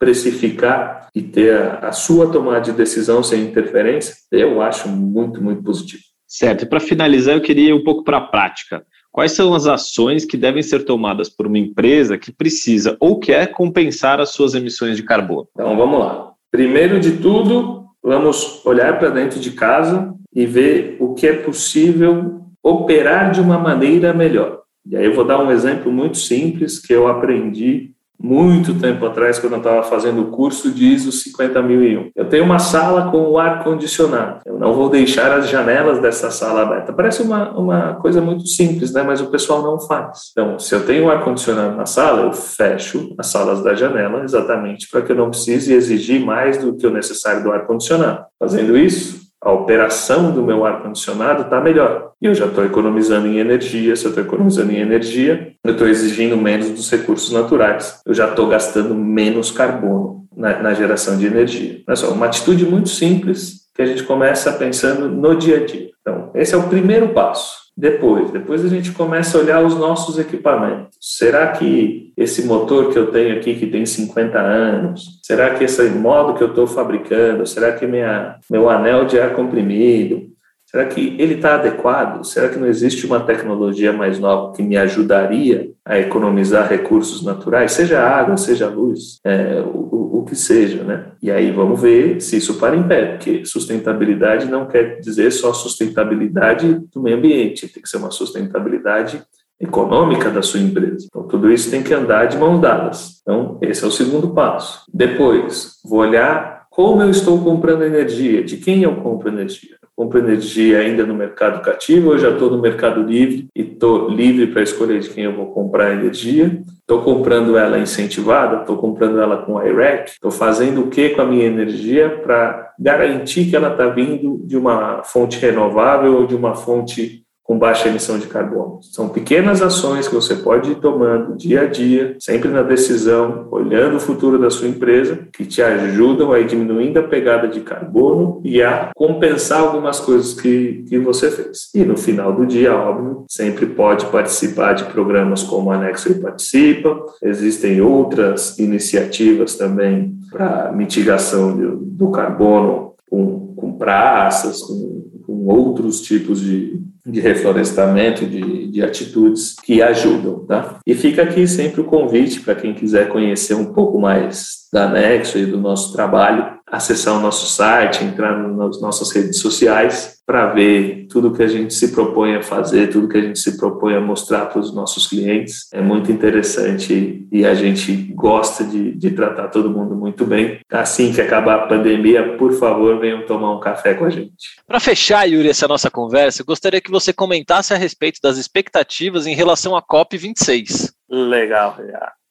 precificar 0.00 1.08
e 1.14 1.20
ter 1.20 1.54
a, 1.54 1.88
a 1.88 1.92
sua 1.92 2.32
tomada 2.32 2.62
de 2.62 2.72
decisão 2.72 3.22
sem 3.22 3.42
interferência, 3.42 4.14
eu 4.32 4.62
acho 4.62 4.88
muito, 4.88 5.42
muito 5.42 5.62
positivo. 5.62 6.02
Certo, 6.26 6.62
e 6.62 6.66
para 6.66 6.80
finalizar, 6.80 7.34
eu 7.34 7.42
queria 7.42 7.68
ir 7.68 7.74
um 7.74 7.84
pouco 7.84 8.04
para 8.04 8.16
a 8.16 8.26
prática. 8.26 8.86
Quais 9.12 9.32
são 9.32 9.54
as 9.54 9.66
ações 9.66 10.24
que 10.24 10.38
devem 10.38 10.62
ser 10.62 10.86
tomadas 10.86 11.28
por 11.28 11.46
uma 11.46 11.58
empresa 11.58 12.16
que 12.16 12.32
precisa 12.32 12.96
ou 12.98 13.20
quer 13.20 13.52
compensar 13.52 14.18
as 14.18 14.30
suas 14.30 14.54
emissões 14.54 14.96
de 14.96 15.02
carbono? 15.02 15.46
Então, 15.52 15.76
vamos 15.76 16.00
lá. 16.00 16.32
Primeiro 16.50 16.98
de 16.98 17.18
tudo, 17.18 17.83
vamos 18.04 18.64
olhar 18.66 18.98
para 18.98 19.08
dentro 19.08 19.40
de 19.40 19.52
casa 19.52 20.14
e 20.32 20.44
ver 20.44 20.98
o 21.00 21.14
que 21.14 21.26
é 21.26 21.32
possível 21.32 22.42
operar 22.62 23.30
de 23.30 23.40
uma 23.40 23.58
maneira 23.58 24.12
melhor. 24.12 24.60
E 24.86 24.94
aí 24.94 25.06
eu 25.06 25.14
vou 25.14 25.24
dar 25.24 25.42
um 25.42 25.50
exemplo 25.50 25.90
muito 25.90 26.18
simples 26.18 26.78
que 26.78 26.92
eu 26.92 27.08
aprendi 27.08 27.93
muito 28.20 28.74
tempo 28.74 29.04
atrás, 29.06 29.38
quando 29.38 29.54
eu 29.54 29.58
estava 29.58 29.82
fazendo 29.82 30.22
o 30.22 30.30
curso 30.30 30.70
de 30.70 30.86
ISO 30.86 31.10
50001. 31.12 32.10
Eu 32.14 32.28
tenho 32.28 32.44
uma 32.44 32.58
sala 32.58 33.10
com 33.10 33.28
o 33.28 33.38
ar 33.38 33.62
condicionado. 33.64 34.40
Eu 34.46 34.58
não 34.58 34.72
vou 34.72 34.88
deixar 34.88 35.32
as 35.32 35.48
janelas 35.48 36.00
dessa 36.00 36.30
sala 36.30 36.62
aberta. 36.62 36.92
Parece 36.92 37.22
uma, 37.22 37.50
uma 37.50 37.94
coisa 37.94 38.20
muito 38.20 38.46
simples, 38.46 38.92
né? 38.92 39.02
mas 39.02 39.20
o 39.20 39.26
pessoal 39.26 39.62
não 39.62 39.78
faz. 39.80 40.30
Então, 40.32 40.58
se 40.58 40.74
eu 40.74 40.86
tenho 40.86 41.06
o 41.06 41.10
ar 41.10 41.22
condicionado 41.24 41.76
na 41.76 41.86
sala, 41.86 42.22
eu 42.22 42.32
fecho 42.32 43.14
as 43.18 43.26
salas 43.26 43.62
da 43.62 43.74
janela 43.74 44.22
exatamente 44.22 44.88
para 44.90 45.02
que 45.02 45.12
eu 45.12 45.16
não 45.16 45.30
precise 45.30 45.72
exigir 45.72 46.24
mais 46.24 46.58
do 46.58 46.76
que 46.76 46.86
o 46.86 46.90
necessário 46.90 47.42
do 47.42 47.52
ar 47.52 47.66
condicionado. 47.66 48.24
Fazendo 48.38 48.76
isso, 48.76 49.23
a 49.44 49.52
operação 49.52 50.32
do 50.32 50.42
meu 50.42 50.64
ar-condicionado 50.64 51.42
está 51.42 51.60
melhor. 51.60 52.12
E 52.20 52.26
eu 52.26 52.34
já 52.34 52.46
estou 52.46 52.64
economizando 52.64 53.26
em 53.26 53.38
energia. 53.38 53.94
Se 53.94 54.06
eu 54.06 54.08
estou 54.08 54.24
economizando 54.24 54.72
em 54.72 54.78
energia, 54.78 55.52
eu 55.62 55.72
estou 55.72 55.86
exigindo 55.86 56.34
menos 56.34 56.70
dos 56.70 56.90
recursos 56.90 57.30
naturais. 57.30 58.00
Eu 58.06 58.14
já 58.14 58.30
estou 58.30 58.48
gastando 58.48 58.94
menos 58.94 59.50
carbono 59.50 60.24
na, 60.34 60.62
na 60.62 60.72
geração 60.72 61.18
de 61.18 61.26
energia. 61.26 61.82
Olha 61.86 61.96
só, 61.96 62.10
uma 62.10 62.24
atitude 62.24 62.64
muito 62.64 62.88
simples 62.88 63.68
que 63.74 63.82
a 63.82 63.86
gente 63.86 64.02
começa 64.04 64.50
pensando 64.52 65.10
no 65.10 65.36
dia 65.36 65.58
a 65.58 65.66
dia. 65.66 65.90
Então, 66.00 66.30
esse 66.34 66.54
é 66.54 66.56
o 66.56 66.68
primeiro 66.68 67.08
passo. 67.08 67.63
Depois, 67.76 68.30
depois 68.30 68.64
a 68.64 68.68
gente 68.68 68.92
começa 68.92 69.36
a 69.36 69.40
olhar 69.40 69.64
os 69.64 69.76
nossos 69.76 70.18
equipamentos. 70.18 70.96
Será 71.00 71.48
que 71.48 72.12
esse 72.16 72.44
motor 72.44 72.92
que 72.92 72.98
eu 72.98 73.10
tenho 73.10 73.36
aqui, 73.36 73.54
que 73.56 73.66
tem 73.66 73.84
50 73.84 74.38
anos, 74.38 75.20
será 75.24 75.54
que 75.54 75.64
esse 75.64 75.82
modo 75.90 76.34
que 76.34 76.42
eu 76.42 76.48
estou 76.48 76.68
fabricando, 76.68 77.44
será 77.46 77.72
que 77.72 77.84
minha, 77.84 78.36
meu 78.48 78.70
anel 78.70 79.06
de 79.06 79.18
ar 79.18 79.34
comprimido, 79.34 80.33
será 80.74 80.86
que 80.86 81.14
ele 81.20 81.34
está 81.34 81.54
adequado? 81.54 82.24
Será 82.24 82.48
que 82.48 82.58
não 82.58 82.66
existe 82.66 83.06
uma 83.06 83.20
tecnologia 83.20 83.92
mais 83.92 84.18
nova 84.18 84.52
que 84.52 84.60
me 84.60 84.76
ajudaria 84.76 85.70
a 85.84 86.00
economizar 86.00 86.68
recursos 86.68 87.24
naturais, 87.24 87.70
seja 87.70 88.02
água, 88.02 88.36
seja 88.36 88.68
luz, 88.68 89.20
é, 89.22 89.62
o, 89.64 90.18
o 90.18 90.24
que 90.24 90.34
seja, 90.34 90.82
né? 90.82 91.12
E 91.22 91.30
aí 91.30 91.52
vamos 91.52 91.80
ver 91.80 92.20
se 92.20 92.38
isso 92.38 92.54
para 92.54 92.74
em 92.74 92.82
pé, 92.82 93.04
porque 93.12 93.44
sustentabilidade 93.44 94.50
não 94.50 94.66
quer 94.66 94.98
dizer 94.98 95.30
só 95.30 95.52
sustentabilidade 95.52 96.80
do 96.92 97.00
meio 97.00 97.18
ambiente, 97.18 97.68
tem 97.68 97.80
que 97.80 97.88
ser 97.88 97.98
uma 97.98 98.10
sustentabilidade 98.10 99.22
econômica 99.60 100.28
da 100.28 100.42
sua 100.42 100.58
empresa. 100.58 101.06
Então, 101.08 101.28
tudo 101.28 101.52
isso 101.52 101.70
tem 101.70 101.84
que 101.84 101.94
andar 101.94 102.26
de 102.26 102.36
mãos 102.36 102.60
dadas. 102.60 103.20
Então, 103.22 103.58
esse 103.62 103.84
é 103.84 103.86
o 103.86 103.92
segundo 103.92 104.30
passo. 104.30 104.82
Depois, 104.92 105.74
vou 105.84 106.00
olhar 106.00 106.66
como 106.68 107.00
eu 107.00 107.10
estou 107.10 107.40
comprando 107.44 107.84
energia, 107.84 108.42
de 108.42 108.56
quem 108.56 108.82
eu 108.82 108.96
compro 108.96 109.28
energia. 109.28 109.76
Compro 109.96 110.18
energia 110.18 110.80
ainda 110.80 111.06
no 111.06 111.14
mercado 111.14 111.62
cativo, 111.62 112.12
eu 112.12 112.18
já 112.18 112.30
estou 112.30 112.50
no 112.50 112.60
mercado 112.60 113.02
livre 113.02 113.48
e 113.54 113.62
estou 113.62 114.08
livre 114.08 114.48
para 114.48 114.62
escolher 114.62 115.00
de 115.00 115.10
quem 115.10 115.24
eu 115.24 115.34
vou 115.34 115.52
comprar 115.52 115.92
energia. 115.92 116.60
Estou 116.80 117.02
comprando 117.02 117.56
ela 117.56 117.78
incentivada, 117.78 118.60
estou 118.60 118.76
comprando 118.76 119.20
ela 119.20 119.38
com 119.38 119.62
IREC, 119.64 120.10
estou 120.10 120.30
fazendo 120.30 120.82
o 120.82 120.90
que 120.90 121.10
com 121.10 121.22
a 121.22 121.26
minha 121.26 121.46
energia 121.46 122.10
para 122.22 122.72
garantir 122.78 123.48
que 123.48 123.56
ela 123.56 123.70
está 123.70 123.88
vindo 123.88 124.40
de 124.44 124.56
uma 124.56 125.02
fonte 125.04 125.38
renovável 125.38 126.16
ou 126.16 126.26
de 126.26 126.34
uma 126.34 126.54
fonte 126.54 127.23
com 127.44 127.58
baixa 127.58 127.88
emissão 127.88 128.18
de 128.18 128.26
carbono. 128.26 128.78
São 128.82 129.10
pequenas 129.10 129.60
ações 129.60 130.08
que 130.08 130.14
você 130.14 130.34
pode 130.34 130.70
ir 130.70 130.76
tomando 130.76 131.36
dia 131.36 131.60
a 131.60 131.66
dia, 131.66 132.16
sempre 132.18 132.48
na 132.48 132.62
decisão, 132.62 133.46
olhando 133.50 133.96
o 133.96 134.00
futuro 134.00 134.38
da 134.38 134.50
sua 134.50 134.66
empresa, 134.66 135.28
que 135.30 135.44
te 135.44 135.60
ajudam 135.60 136.32
a 136.32 136.40
ir 136.40 136.46
diminuindo 136.46 136.98
a 136.98 137.02
pegada 137.02 137.46
de 137.46 137.60
carbono 137.60 138.40
e 138.42 138.62
a 138.62 138.90
compensar 138.96 139.60
algumas 139.60 140.00
coisas 140.00 140.32
que, 140.32 140.84
que 140.88 140.98
você 140.98 141.30
fez. 141.30 141.68
E 141.74 141.84
no 141.84 141.98
final 141.98 142.32
do 142.32 142.46
dia, 142.46 142.74
óbvio, 142.74 143.26
sempre 143.28 143.66
pode 143.66 144.06
participar 144.06 144.72
de 144.72 144.84
programas 144.84 145.42
como 145.42 145.70
a 145.70 145.76
Nexo 145.76 146.14
participa, 146.20 147.04
existem 147.22 147.80
outras 147.82 148.58
iniciativas 148.58 149.56
também 149.56 150.14
para 150.30 150.72
mitigação 150.72 151.54
do, 151.54 151.76
do 151.76 152.10
carbono 152.10 152.94
com, 153.10 153.54
com 153.54 153.72
praças, 153.72 154.62
com, 154.62 155.04
com 155.26 155.46
outros 155.46 156.00
tipos 156.00 156.40
de, 156.40 156.82
de 157.06 157.20
reflorestamento, 157.20 158.24
de, 158.24 158.68
de 158.68 158.82
atitudes 158.82 159.56
que 159.62 159.82
ajudam. 159.82 160.46
Tá? 160.46 160.78
E 160.86 160.94
fica 160.94 161.22
aqui 161.22 161.46
sempre 161.46 161.80
o 161.80 161.84
convite 161.84 162.40
para 162.40 162.54
quem 162.54 162.74
quiser 162.74 163.08
conhecer 163.08 163.54
um 163.54 163.72
pouco 163.72 164.00
mais 164.00 164.68
da 164.72 164.88
Nexo 164.88 165.38
e 165.38 165.46
do 165.46 165.58
nosso 165.58 165.92
trabalho, 165.92 166.58
acessar 166.74 167.16
o 167.16 167.20
nosso 167.20 167.46
site, 167.46 168.04
entrar 168.04 168.36
nas 168.36 168.80
nossas 168.80 169.10
redes 169.12 169.38
sociais 169.38 170.18
para 170.26 170.46
ver 170.52 171.06
tudo 171.08 171.32
que 171.32 171.42
a 171.42 171.46
gente 171.46 171.74
se 171.74 171.88
propõe 171.92 172.34
a 172.34 172.42
fazer, 172.42 172.88
tudo 172.88 173.08
que 173.08 173.18
a 173.18 173.20
gente 173.20 173.38
se 173.38 173.58
propõe 173.58 173.94
a 173.94 174.00
mostrar 174.00 174.46
para 174.46 174.58
os 174.58 174.74
nossos 174.74 175.06
clientes. 175.06 175.68
É 175.72 175.80
muito 175.80 176.10
interessante 176.10 177.26
e 177.30 177.44
a 177.44 177.54
gente 177.54 177.92
gosta 178.14 178.64
de, 178.64 178.92
de 178.92 179.10
tratar 179.10 179.48
todo 179.48 179.70
mundo 179.70 179.94
muito 179.94 180.24
bem. 180.24 180.60
Assim 180.70 181.12
que 181.12 181.20
acabar 181.20 181.54
a 181.56 181.66
pandemia, 181.66 182.36
por 182.36 182.52
favor, 182.54 182.98
venham 182.98 183.26
tomar 183.26 183.54
um 183.54 183.60
café 183.60 183.94
com 183.94 184.06
a 184.06 184.10
gente. 184.10 184.32
Para 184.66 184.80
fechar, 184.80 185.28
Yuri, 185.28 185.50
essa 185.50 185.68
nossa 185.68 185.90
conversa, 185.90 186.40
eu 186.40 186.46
gostaria 186.46 186.80
que 186.80 186.90
você 186.90 187.12
comentasse 187.12 187.74
a 187.74 187.76
respeito 187.76 188.18
das 188.22 188.38
expectativas 188.38 189.26
em 189.26 189.34
relação 189.34 189.76
à 189.76 189.82
COP26. 189.82 190.90
Legal, 191.10 191.76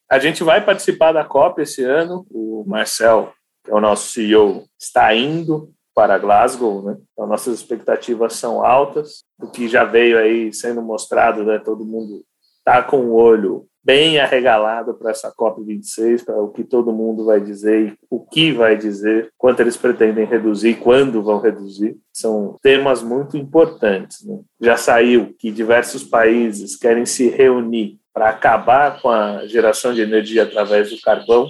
a 0.10 0.20
gente 0.20 0.44
vai 0.44 0.64
participar 0.64 1.12
da 1.12 1.24
COP 1.24 1.62
esse 1.62 1.84
ano. 1.84 2.26
O 2.30 2.64
Marcel, 2.68 3.34
o 3.70 3.80
nosso 3.80 4.12
CEO, 4.12 4.66
está 4.80 5.14
indo 5.16 5.72
para 5.96 6.18
Glasgow, 6.18 6.84
né? 6.84 6.98
Então, 7.12 7.28
nossas 7.28 7.56
expectativas 7.56 8.34
são 8.34 8.66
altas. 8.66 9.24
O 9.40 9.48
que 9.48 9.68
já 9.68 9.84
veio 9.84 10.18
aí 10.18 10.52
sendo 10.52 10.82
mostrado, 10.82 11.44
né? 11.44 11.60
Todo 11.60 11.86
mundo 11.86 12.24
está 12.60 12.82
com 12.82 12.98
o 12.98 13.14
olho 13.14 13.68
bem 13.84 14.18
arregalado 14.18 14.94
para 14.94 15.12
essa 15.12 15.32
COP26, 15.32 16.24
para 16.24 16.42
o 16.42 16.50
que 16.50 16.64
todo 16.64 16.94
mundo 16.94 17.26
vai 17.26 17.42
dizer, 17.42 17.98
o 18.10 18.26
que 18.26 18.54
vai 18.54 18.78
dizer, 18.78 19.30
quanto 19.38 19.60
eles 19.60 19.76
pretendem 19.76 20.26
reduzir, 20.26 20.76
quando 20.76 21.22
vão 21.22 21.40
reduzir. 21.40 21.98
São 22.14 22.58
temas 22.62 23.04
muito 23.04 23.36
importantes. 23.36 24.26
Né? 24.26 24.40
Já 24.62 24.78
saiu 24.78 25.36
que 25.38 25.52
diversos 25.52 26.04
países 26.04 26.78
querem 26.78 27.06
se 27.06 27.28
reunir 27.28 28.00
para 28.14 28.30
acabar 28.30 29.02
com 29.02 29.10
a 29.10 29.46
geração 29.48 29.94
de 29.94 30.02
energia 30.02 30.44
através 30.44 30.90
do 30.90 31.02
carvão, 31.02 31.48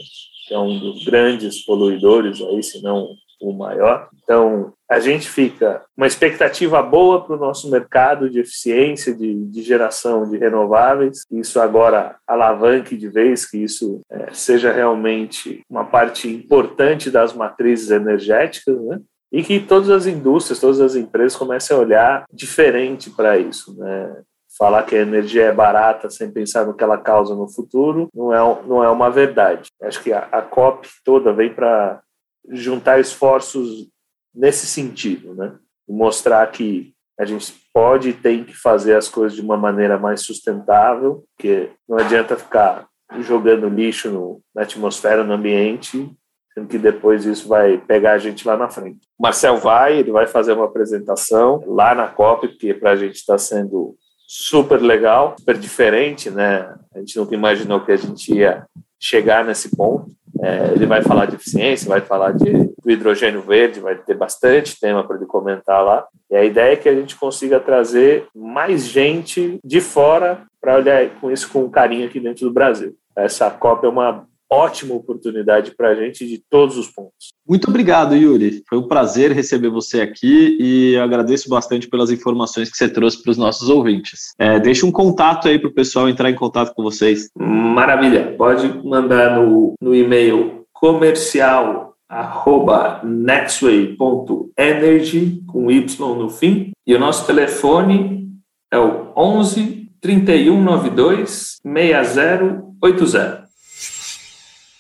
que 0.48 0.54
é 0.54 0.60
um 0.60 0.80
dos 0.80 1.04
grandes 1.06 1.64
poluidores 1.66 2.42
aí, 2.42 2.62
se 2.62 2.82
não 2.82 3.16
o 3.44 3.54
maior. 3.54 4.08
Então, 4.24 4.74
a 4.90 5.00
gente 5.00 5.30
fica 5.30 5.84
uma 5.98 6.08
expectativa 6.08 6.82
boa 6.82 7.24
para 7.24 7.36
o 7.36 7.40
nosso 7.40 7.70
mercado 7.70 8.30
de 8.30 8.40
eficiência, 8.40 9.14
de, 9.14 9.46
de, 9.46 9.62
geração 9.62 10.30
de 10.30 10.38
renováveis, 10.38 11.26
isso 11.32 11.60
agora 11.60 12.16
alavanque 12.26 12.96
de 12.96 13.10
vez, 13.10 13.50
que 13.50 13.58
isso 13.58 14.02
é, 14.10 14.34
seja 14.34 14.72
realmente 14.72 15.62
uma 15.70 15.86
parte 15.86 16.30
importante 16.30 17.12
das 17.12 17.34
matrizes 17.34 17.92
energéticas, 17.92 18.80
né? 18.82 19.00
E 19.32 19.44
que 19.44 19.60
todas 19.60 19.90
as 19.90 20.06
indústrias, 20.06 20.60
todas 20.60 20.80
as 20.80 20.96
empresas 20.96 21.36
comecem 21.36 21.76
a 21.76 21.80
olhar 21.80 22.26
diferente 22.32 23.10
para 23.10 23.38
isso, 23.38 23.76
né? 23.78 24.22
Falar 24.58 24.84
que 24.84 24.96
a 24.96 25.02
energia 25.02 25.46
é 25.46 25.52
barata 25.52 26.10
sem 26.10 26.32
pensar 26.32 26.66
no 26.66 26.74
que 26.74 26.84
ela 26.84 26.98
causa 26.98 27.36
no 27.36 27.48
futuro 27.48 28.10
não 28.14 28.34
é, 28.34 28.64
não 28.66 28.84
é 28.84 28.90
uma 28.90 29.10
verdade. 29.10 29.70
Acho 29.82 30.02
que 30.02 30.14
a, 30.14 30.28
a 30.32 30.42
COP 30.42 30.88
toda 31.04 31.34
vem 31.34 31.54
para 31.54 32.02
juntar 32.50 33.00
esforços 33.00 33.88
nesse 34.34 34.66
sentido, 34.66 35.34
né? 35.34 35.56
mostrar 35.88 36.46
que 36.52 36.94
a 37.20 37.26
gente 37.26 37.54
pode 37.74 38.10
e 38.10 38.14
tem 38.14 38.44
que 38.44 38.54
fazer 38.54 38.96
as 38.96 39.08
coisas 39.08 39.36
de 39.36 39.42
uma 39.42 39.58
maneira 39.58 39.98
mais 39.98 40.22
sustentável, 40.22 41.24
porque 41.36 41.70
não 41.88 41.98
adianta 41.98 42.36
ficar 42.36 42.88
jogando 43.20 43.70
lixo 43.70 44.10
no, 44.10 44.42
na 44.56 44.64
atmosfera, 44.64 45.24
no 45.24 45.34
ambiente, 45.34 46.12
sendo 46.54 46.68
que 46.68 46.78
depois 46.78 47.26
isso 47.26 47.48
vai 47.48 47.78
pegar 47.78 48.14
a 48.14 48.18
gente 48.18 48.48
lá 48.48 48.58
na 48.58 48.70
frente. 48.70 49.08
O 49.18 49.24
Marcel 49.24 49.58
vai, 49.58 49.98
ele 49.98 50.12
vai 50.12 50.26
fazer 50.26 50.54
uma 50.54 50.66
apresentação 50.66 51.64
lá 51.68 51.94
na 51.94 52.08
COP, 52.08 52.48
porque 52.48 52.74
para 52.74 52.92
a 52.92 52.96
gente 52.96 53.16
está 53.16 53.38
sendo 53.38 53.96
super 54.28 54.82
legal, 54.82 55.36
super 55.38 55.58
diferente, 55.58 56.30
né? 56.30 56.74
A 56.96 57.00
gente 57.00 57.18
nunca 57.18 57.36
imaginou 57.36 57.82
que 57.82 57.92
a 57.92 57.98
gente 57.98 58.34
ia 58.34 58.66
chegar 59.00 59.44
nesse 59.44 59.76
ponto. 59.76 60.12
É, 60.42 60.74
ele 60.74 60.86
vai 60.86 61.02
falar 61.02 61.26
de 61.26 61.36
eficiência, 61.36 61.88
vai 61.88 62.02
falar 62.02 62.32
de, 62.32 62.74
hidrogênio 62.86 63.42
verde, 63.42 63.80
vai 63.80 63.96
ter 63.96 64.16
bastante 64.16 64.80
tema 64.80 65.06
para 65.06 65.18
ele 65.18 65.26
comentar 65.26 65.84
lá. 65.84 66.06
E 66.30 66.36
a 66.36 66.44
ideia 66.44 66.74
é 66.74 66.76
que 66.76 66.90
a 66.90 66.96
gente 66.96 67.16
consiga 67.16 67.60
trazer 67.60 68.28
mais 68.36 68.86
gente 68.86 69.60
de 69.64 69.80
fora 69.80 70.44
para 70.60 70.76
olhar 70.76 71.10
com 71.22 71.32
isso 71.32 71.50
com 71.50 71.70
carinho 71.70 72.08
aqui 72.08 72.20
dentro 72.20 72.46
do 72.46 72.54
Brasil. 72.54 72.94
Essa 73.16 73.50
COP 73.50 73.86
é 73.86 73.90
uma 73.90 74.26
ótima 74.52 74.94
oportunidade 74.94 75.74
para 75.76 75.90
a 75.90 75.96
gente 75.96 76.28
de 76.28 76.42
todos 76.50 76.78
os 76.78 76.88
pontos. 76.88 77.34
Muito 77.48 77.70
obrigado, 77.70 78.16
Yuri. 78.16 78.64
Foi 78.70 78.78
um 78.78 78.88
prazer 78.88 79.32
receber 79.32 79.70
você 79.70 80.02
aqui 80.02 80.58
e 80.60 80.98
agradeço 80.98 81.50
bastante 81.50 81.90
pelas 81.90 82.12
informações 82.12 82.70
que 82.70 82.78
você 82.78 82.88
trouxe 82.88 83.22
para 83.22 83.32
os 83.32 83.38
nossos 83.38 83.70
ouvintes. 83.70 84.34
É, 84.40 84.60
deixa 84.60 84.86
um 84.86 84.92
contato 84.92 85.48
aí 85.48 85.58
para 85.58 85.70
o 85.70 85.74
pessoal 85.74 86.08
entrar 86.08 86.30
em 86.30 86.36
contato 86.36 86.74
com 86.74 86.84
vocês. 86.84 87.30
Maravilha. 87.38 88.36
Pode 88.38 88.68
mandar 88.86 89.40
no, 89.40 89.74
no 89.82 89.96
e-mail 89.96 90.66
comercial 90.72 91.94
arroba 92.14 93.02
nextway.energy 93.04 95.42
com 95.48 95.72
Y 95.72 96.16
no 96.16 96.30
fim 96.30 96.72
e 96.86 96.94
o 96.94 97.00
nosso 97.00 97.26
telefone 97.26 98.30
é 98.72 98.78
o 98.78 99.12
11 99.18 99.90
3192 100.00 101.60
6080 101.64 103.43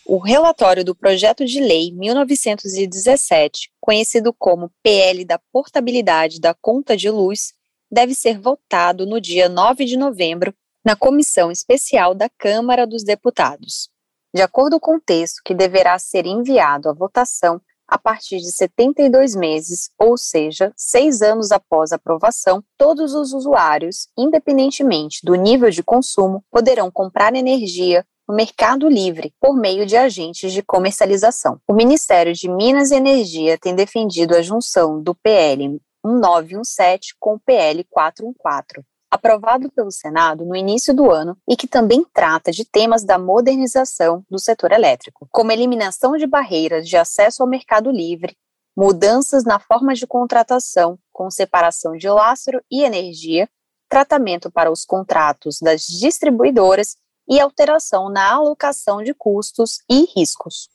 o 0.06 0.18
relatório 0.18 0.84
do 0.84 0.94
projeto 0.94 1.46
de 1.46 1.62
lei 1.62 1.92
1917, 1.94 3.72
conhecido 3.80 4.34
como 4.34 4.72
PL 4.84 5.24
da 5.24 5.40
Portabilidade 5.52 6.42
da 6.42 6.54
Conta 6.54 6.98
de 6.98 7.10
Luz, 7.10 7.54
deve 7.90 8.14
ser 8.14 8.40
votado 8.40 9.06
no 9.06 9.22
dia 9.22 9.48
9 9.48 9.86
de 9.86 9.96
novembro 9.96 10.54
na 10.84 10.96
comissão 10.96 11.50
especial 11.52 12.14
da 12.14 12.28
Câmara 12.30 12.86
dos 12.86 13.04
Deputados. 13.04 13.90
De 14.34 14.42
acordo 14.42 14.80
com 14.80 14.98
o 14.98 15.02
texto, 15.02 15.42
que 15.46 15.54
deverá 15.54 15.98
ser 15.98 16.26
enviado 16.26 16.90
à 16.90 16.94
votação 16.94 17.62
a 17.88 17.98
partir 17.98 18.38
de 18.38 18.52
72 18.52 19.36
meses, 19.36 19.92
ou 20.00 20.18
seja, 20.18 20.74
seis 20.76 21.22
anos 21.22 21.52
após 21.52 21.92
a 21.92 21.96
aprovação, 21.96 22.64
todos 22.78 23.14
os 23.14 23.34
usuários, 23.34 24.08
independentemente 24.18 25.20
do 25.24 25.36
nível 25.36 25.70
de 25.70 25.84
consumo, 25.84 26.44
poderão 26.52 26.90
comprar 26.90 27.36
energia 27.36 28.06
no 28.28 28.36
mercado 28.36 28.88
livre 28.88 29.34
por 29.40 29.56
meio 29.56 29.86
de 29.86 29.98
agentes 29.98 30.52
de 30.54 30.62
comercialização. 30.62 31.60
O 31.68 31.74
Ministério 31.74 32.34
de 32.34 32.50
Minas 32.50 32.92
e 32.92 32.96
Energia 32.96 33.58
tem 33.58 33.76
defendido 33.76 34.36
a 34.36 34.42
junção 34.42 35.02
do 35.02 35.14
PL 35.16 35.80
1917 36.04 37.16
com 37.20 37.36
o 37.36 37.40
PL 37.40 37.84
414 37.90 38.86
aprovado 39.14 39.72
pelo 39.72 39.92
Senado 39.92 40.44
no 40.44 40.56
início 40.56 40.92
do 40.92 41.12
ano 41.12 41.38
e 41.48 41.56
que 41.56 41.68
também 41.68 42.04
trata 42.12 42.52
de 42.52 42.66
temas 42.66 43.04
da 43.04 43.20
modernização 43.20 44.26
do 44.28 44.40
setor 44.40 44.72
elétrico, 44.72 45.28
como 45.32 45.52
eliminação 45.52 46.18
de 46.18 46.26
barreiras 46.26 46.90
de 46.90 46.98
acesso 46.98 47.44
ao 47.44 47.48
mercado 47.48 47.92
livre, 47.92 48.36
mudanças 48.76 49.44
na 49.44 49.60
forma 49.60 49.94
de 49.94 50.08
contratação, 50.08 50.98
com 51.12 51.30
separação 51.30 51.96
de 51.96 52.10
lastro 52.10 52.60
e 52.72 52.82
energia, 52.84 53.48
tratamento 53.88 54.52
para 54.52 54.72
os 54.72 54.84
contratos 54.84 55.60
das 55.62 55.86
distribuidoras 55.86 56.98
e 57.28 57.40
alteração 57.40 58.10
na 58.10 58.32
alocação 58.32 59.04
de 59.04 59.14
custos 59.14 59.80
e 59.90 60.06
riscos. 60.16 60.70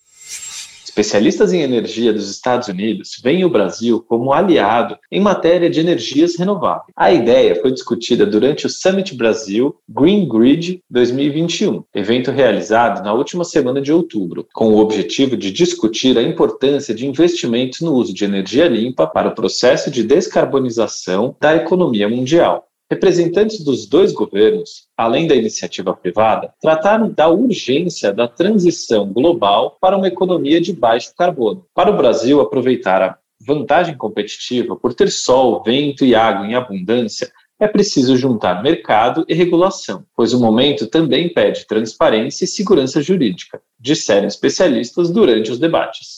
Especialistas 0.98 1.52
em 1.52 1.60
energia 1.60 2.12
dos 2.12 2.28
Estados 2.28 2.66
Unidos 2.66 3.20
veem 3.22 3.44
o 3.44 3.48
Brasil 3.48 4.04
como 4.08 4.32
aliado 4.32 4.98
em 5.12 5.20
matéria 5.20 5.70
de 5.70 5.78
energias 5.78 6.36
renováveis. 6.36 6.92
A 6.96 7.12
ideia 7.12 7.54
foi 7.54 7.70
discutida 7.70 8.26
durante 8.26 8.66
o 8.66 8.68
Summit 8.68 9.14
Brasil 9.14 9.76
Green 9.88 10.26
Grid 10.28 10.82
2021, 10.90 11.84
evento 11.94 12.32
realizado 12.32 13.04
na 13.04 13.12
última 13.12 13.44
semana 13.44 13.80
de 13.80 13.92
outubro, 13.92 14.48
com 14.52 14.74
o 14.74 14.78
objetivo 14.78 15.36
de 15.36 15.52
discutir 15.52 16.18
a 16.18 16.22
importância 16.22 16.92
de 16.92 17.06
investimentos 17.06 17.80
no 17.80 17.92
uso 17.92 18.12
de 18.12 18.24
energia 18.24 18.66
limpa 18.66 19.06
para 19.06 19.28
o 19.28 19.34
processo 19.36 19.92
de 19.92 20.02
descarbonização 20.02 21.36
da 21.40 21.54
economia 21.54 22.08
mundial. 22.08 22.67
Representantes 22.90 23.62
dos 23.62 23.86
dois 23.86 24.12
governos, 24.12 24.88
além 24.96 25.26
da 25.26 25.34
iniciativa 25.34 25.94
privada, 25.94 26.54
trataram 26.58 27.10
da 27.10 27.28
urgência 27.28 28.14
da 28.14 28.26
transição 28.26 29.12
global 29.12 29.76
para 29.78 29.96
uma 29.96 30.08
economia 30.08 30.58
de 30.58 30.72
baixo 30.72 31.12
carbono. 31.14 31.66
Para 31.74 31.90
o 31.90 31.96
Brasil 31.98 32.40
aproveitar 32.40 33.02
a 33.02 33.18
vantagem 33.46 33.94
competitiva 33.94 34.74
por 34.74 34.94
ter 34.94 35.10
sol, 35.10 35.62
vento 35.62 36.02
e 36.02 36.14
água 36.14 36.46
em 36.46 36.54
abundância, 36.54 37.30
é 37.60 37.68
preciso 37.68 38.16
juntar 38.16 38.62
mercado 38.62 39.22
e 39.28 39.34
regulação, 39.34 40.04
pois 40.16 40.32
o 40.32 40.40
momento 40.40 40.86
também 40.86 41.30
pede 41.30 41.66
transparência 41.66 42.44
e 42.44 42.48
segurança 42.48 43.02
jurídica, 43.02 43.60
disseram 43.78 44.28
especialistas 44.28 45.10
durante 45.10 45.50
os 45.50 45.58
debates. 45.58 46.17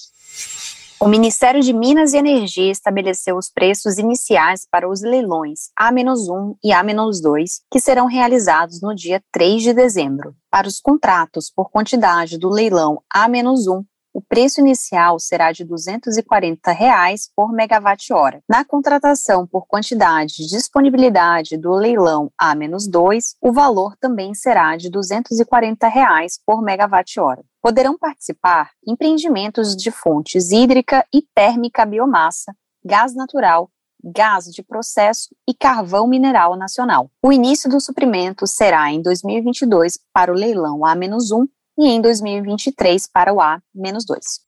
O 1.02 1.08
Ministério 1.08 1.62
de 1.62 1.72
Minas 1.72 2.12
e 2.12 2.18
Energia 2.18 2.70
estabeleceu 2.70 3.38
os 3.38 3.48
preços 3.48 3.96
iniciais 3.96 4.66
para 4.70 4.86
os 4.86 5.00
leilões 5.00 5.70
A-1 5.74 6.56
e 6.62 6.74
A-2, 6.74 7.62
que 7.72 7.80
serão 7.80 8.04
realizados 8.04 8.82
no 8.82 8.94
dia 8.94 9.22
3 9.32 9.62
de 9.62 9.72
dezembro. 9.72 10.34
Para 10.50 10.68
os 10.68 10.78
contratos 10.78 11.50
por 11.50 11.70
quantidade 11.70 12.36
do 12.36 12.50
leilão 12.50 13.00
A-1, 13.10 13.82
o 14.12 14.20
preço 14.20 14.60
inicial 14.60 15.18
será 15.18 15.52
de 15.52 15.64
240 15.64 16.72
reais 16.72 17.30
por 17.34 17.52
megawatt-hora. 17.52 18.42
Na 18.48 18.64
contratação 18.64 19.46
por 19.46 19.66
quantidade 19.66 20.34
de 20.36 20.48
disponibilidade 20.48 21.56
do 21.56 21.72
leilão 21.72 22.30
A-2, 22.38 23.36
o 23.40 23.52
valor 23.52 23.96
também 24.00 24.34
será 24.34 24.76
de 24.76 24.90
240 24.90 25.88
reais 25.88 26.40
por 26.44 26.62
megawatt-hora. 26.62 27.44
Poderão 27.62 27.96
participar 27.96 28.70
empreendimentos 28.86 29.76
de 29.76 29.90
fontes 29.90 30.50
hídrica 30.50 31.06
e 31.14 31.22
térmica 31.34 31.84
biomassa, 31.84 32.54
gás 32.84 33.14
natural, 33.14 33.70
gás 34.02 34.46
de 34.46 34.62
processo 34.62 35.28
e 35.48 35.54
carvão 35.54 36.08
mineral 36.08 36.56
nacional. 36.56 37.10
O 37.22 37.32
início 37.32 37.70
do 37.70 37.80
suprimento 37.80 38.46
será 38.46 38.90
em 38.90 39.02
2022 39.02 39.98
para 40.12 40.32
o 40.32 40.34
leilão 40.34 40.84
A-1 40.84 41.46
e 41.80 41.88
em 41.88 42.00
2023 42.00 43.08
para 43.10 43.32
o 43.32 43.40
A-2. 43.40 44.40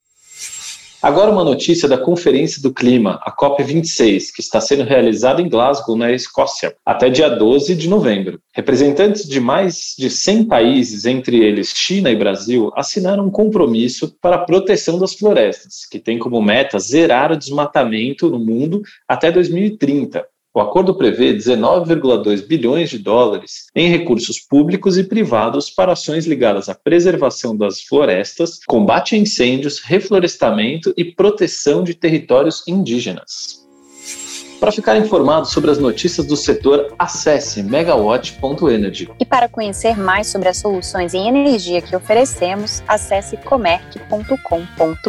Agora 1.03 1.31
uma 1.31 1.43
notícia 1.43 1.89
da 1.89 1.97
Conferência 1.97 2.61
do 2.61 2.73
Clima, 2.73 3.19
a 3.23 3.35
COP26, 3.35 4.27
que 4.33 4.39
está 4.39 4.61
sendo 4.61 4.83
realizada 4.83 5.41
em 5.41 5.49
Glasgow, 5.49 5.97
na 5.97 6.13
Escócia, 6.13 6.73
até 6.85 7.09
dia 7.09 7.27
12 7.27 7.75
de 7.75 7.89
novembro. 7.89 8.39
Representantes 8.55 9.27
de 9.27 9.37
mais 9.41 9.95
de 9.97 10.09
100 10.09 10.45
países, 10.45 11.05
entre 11.05 11.43
eles 11.43 11.73
China 11.75 12.09
e 12.09 12.15
Brasil, 12.15 12.71
assinaram 12.73 13.25
um 13.25 13.29
compromisso 13.29 14.15
para 14.21 14.37
a 14.37 14.45
proteção 14.45 14.97
das 14.97 15.13
florestas, 15.13 15.85
que 15.91 15.99
tem 15.99 16.17
como 16.17 16.41
meta 16.41 16.79
zerar 16.79 17.33
o 17.33 17.37
desmatamento 17.37 18.29
no 18.29 18.39
mundo 18.39 18.81
até 19.05 19.29
2030, 19.29 20.25
o 20.53 20.61
acordo 20.61 20.93
prevê 20.93 21.33
19,2 21.33 22.45
bilhões 22.45 22.89
de 22.89 22.99
dólares 22.99 23.67
em 23.75 23.89
recursos 23.89 24.39
públicos 24.39 24.97
e 24.97 25.03
privados 25.03 25.69
para 25.69 25.93
ações 25.93 26.27
ligadas 26.27 26.69
à 26.69 26.75
preservação 26.75 27.57
das 27.57 27.81
florestas, 27.81 28.59
combate 28.67 29.15
a 29.15 29.17
incêndios, 29.17 29.79
reflorestamento 29.79 30.93
e 30.95 31.03
proteção 31.03 31.83
de 31.83 31.95
territórios 31.95 32.63
indígenas. 32.67 33.63
Para 34.59 34.71
ficar 34.71 34.95
informado 34.95 35.45
sobre 35.45 35.71
as 35.71 35.77
notícias 35.77 36.25
do 36.25 36.37
setor, 36.37 36.93
acesse 36.97 37.61
megawatt.energy. 37.61 39.09
E 39.19 39.25
para 39.25 39.49
conhecer 39.49 39.97
mais 39.97 40.27
sobre 40.27 40.47
as 40.47 40.57
soluções 40.57 41.13
em 41.13 41.27
energia 41.27 41.81
que 41.81 41.93
oferecemos, 41.93 42.81
acesse 42.87 43.35
comerc.com.br. 43.37 44.37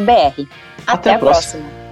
Até, 0.08 0.42
Até, 0.86 1.14
a 1.14 1.18
próxima. 1.18 1.62
próxima. 1.62 1.83